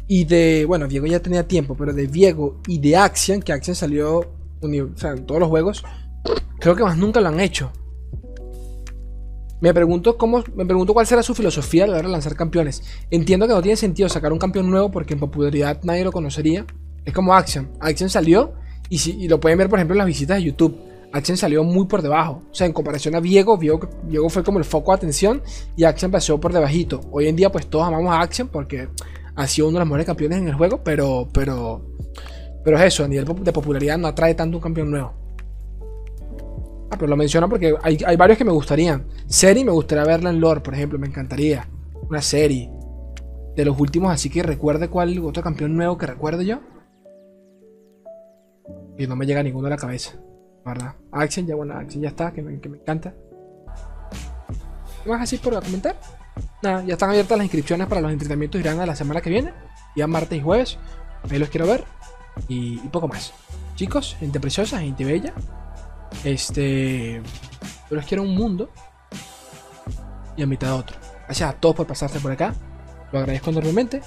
y 0.08 0.24
de. 0.24 0.64
Bueno, 0.66 0.88
Viego 0.88 1.06
ya 1.06 1.20
tenía 1.20 1.46
tiempo, 1.46 1.76
pero 1.76 1.92
de 1.92 2.06
Viego 2.06 2.60
y 2.66 2.78
de 2.78 2.96
Axian, 2.96 3.42
que 3.42 3.52
Axian 3.52 3.74
salió 3.74 4.24
en 4.62 5.26
todos 5.26 5.40
los 5.40 5.48
juegos, 5.48 5.84
creo 6.58 6.74
que 6.74 6.82
más 6.82 6.96
nunca 6.96 7.20
lo 7.20 7.28
han 7.28 7.40
hecho. 7.40 7.72
Me 9.60 9.72
pregunto 9.72 10.18
cómo, 10.18 10.44
me 10.54 10.66
pregunto 10.66 10.92
cuál 10.92 11.06
será 11.06 11.22
su 11.22 11.34
filosofía 11.34 11.84
a 11.84 11.86
la 11.86 11.94
hora 11.94 12.08
de 12.08 12.12
lanzar 12.12 12.36
campeones. 12.36 12.82
Entiendo 13.10 13.46
que 13.46 13.54
no 13.54 13.62
tiene 13.62 13.76
sentido 13.76 14.08
sacar 14.08 14.32
un 14.32 14.38
campeón 14.38 14.70
nuevo 14.70 14.90
porque 14.90 15.14
en 15.14 15.20
popularidad 15.20 15.80
nadie 15.82 16.04
lo 16.04 16.12
conocería. 16.12 16.66
Es 17.04 17.14
como 17.14 17.34
Axiom. 17.34 17.68
Axiom 17.80 18.10
salió 18.10 18.52
y, 18.90 18.98
si, 18.98 19.28
lo 19.28 19.40
pueden 19.40 19.58
ver 19.58 19.68
por 19.70 19.78
ejemplo 19.78 19.94
en 19.94 19.98
las 19.98 20.06
visitas 20.06 20.36
de 20.36 20.44
YouTube. 20.44 20.76
Axiom 21.12 21.38
salió 21.38 21.64
muy 21.64 21.86
por 21.86 22.02
debajo. 22.02 22.42
O 22.50 22.54
sea, 22.54 22.66
en 22.66 22.74
comparación 22.74 23.14
a 23.14 23.20
Viego, 23.20 23.56
Viego, 23.56 23.88
Viego 24.02 24.28
fue 24.28 24.44
como 24.44 24.58
el 24.58 24.64
foco 24.64 24.92
de 24.92 24.96
atención 24.96 25.42
y 25.74 25.84
Axiom 25.84 26.12
pasó 26.12 26.38
por 26.38 26.52
debajito. 26.52 27.00
Hoy 27.10 27.26
en 27.26 27.36
día 27.36 27.50
pues 27.50 27.66
todos 27.66 27.86
amamos 27.86 28.12
a 28.12 28.20
Axiom 28.20 28.48
porque 28.48 28.88
ha 29.36 29.46
sido 29.46 29.68
uno 29.68 29.76
de 29.76 29.80
los 29.80 29.88
mejores 29.88 30.06
campeones 30.06 30.38
en 30.38 30.48
el 30.48 30.54
juego, 30.54 30.82
pero, 30.82 31.28
pero, 31.32 31.82
pero 32.64 32.78
es 32.78 32.84
eso, 32.84 33.04
a 33.04 33.08
nivel 33.08 33.26
de 33.26 33.52
popularidad 33.52 33.98
no 33.98 34.08
atrae 34.08 34.34
tanto 34.34 34.56
un 34.56 34.62
campeón 34.62 34.90
nuevo. 34.90 35.12
Ah, 36.90 36.96
pero 36.98 37.08
lo 37.08 37.16
menciono 37.16 37.48
porque 37.48 37.74
hay, 37.82 37.98
hay 38.06 38.16
varios 38.16 38.38
que 38.38 38.44
me 38.44 38.52
gustarían. 38.52 39.06
Seri 39.26 39.64
me 39.64 39.72
gustaría 39.72 40.04
verla 40.04 40.30
en 40.30 40.40
lore, 40.40 40.60
por 40.60 40.74
ejemplo, 40.74 40.98
me 40.98 41.06
encantaría. 41.06 41.68
Una 42.08 42.22
serie. 42.22 42.70
De 43.54 43.64
los 43.64 43.78
últimos, 43.78 44.12
así 44.12 44.30
que 44.30 44.42
recuerde 44.42 44.88
cuál 44.88 45.18
otro 45.20 45.42
campeón 45.42 45.76
nuevo 45.76 45.98
que 45.98 46.06
recuerdo 46.06 46.42
yo. 46.42 46.60
Y 48.98 49.06
no 49.06 49.16
me 49.16 49.26
llega 49.26 49.42
ninguno 49.42 49.66
a 49.66 49.70
la 49.70 49.76
cabeza. 49.76 50.18
¿Verdad? 50.64 50.94
Action, 51.12 51.46
ya 51.46 51.54
bueno, 51.54 51.74
Action 51.74 52.02
ya 52.02 52.08
está, 52.08 52.32
que 52.32 52.42
me, 52.42 52.58
que 52.60 52.68
me 52.68 52.78
encanta. 52.78 53.14
¿Qué 55.04 55.10
más 55.10 55.22
así 55.22 55.38
por 55.38 55.54
comentar? 55.62 55.96
nada, 56.62 56.84
ya 56.84 56.94
están 56.94 57.10
abiertas 57.10 57.38
las 57.38 57.44
inscripciones 57.44 57.86
para 57.86 58.00
los 58.00 58.12
entrenamientos 58.12 58.60
irán 58.60 58.80
a 58.80 58.86
la 58.86 58.96
semana 58.96 59.20
que 59.20 59.30
viene, 59.30 59.52
ya 59.94 60.06
martes 60.06 60.38
y 60.38 60.42
jueves. 60.42 60.78
Ahí 61.30 61.38
los 61.38 61.48
quiero 61.48 61.66
ver 61.66 61.84
y, 62.48 62.78
poco 62.88 63.08
más. 63.08 63.32
Chicos, 63.74 64.16
gente 64.18 64.40
preciosa, 64.40 64.80
gente 64.80 65.04
bella. 65.04 65.32
Este, 66.24 67.20
yo 67.90 67.96
los 67.96 68.06
quiero 68.06 68.22
un 68.22 68.34
mundo 68.34 68.70
y 70.36 70.42
a 70.42 70.46
mitad 70.46 70.68
de 70.68 70.72
otro. 70.74 70.96
Gracias 71.24 71.50
a 71.50 71.52
todos 71.54 71.74
por 71.74 71.86
pasarse 71.86 72.20
por 72.20 72.32
acá. 72.32 72.54
Lo 73.12 73.18
agradezco 73.18 73.50
enormemente. 73.50 74.02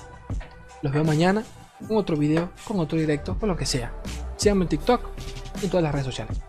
Los 0.81 0.93
veo 0.93 1.03
mañana 1.03 1.43
con 1.87 1.97
otro 1.97 2.15
video, 2.17 2.51
con 2.65 2.79
otro 2.79 2.97
directo, 2.97 3.37
con 3.37 3.49
lo 3.49 3.57
que 3.57 3.65
sea. 3.65 3.93
Síganme 4.37 4.63
en 4.63 4.69
TikTok 4.69 5.01
y 5.61 5.65
en 5.65 5.69
todas 5.69 5.83
las 5.83 5.91
redes 5.91 6.05
sociales. 6.05 6.39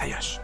Adiós. 0.00 0.40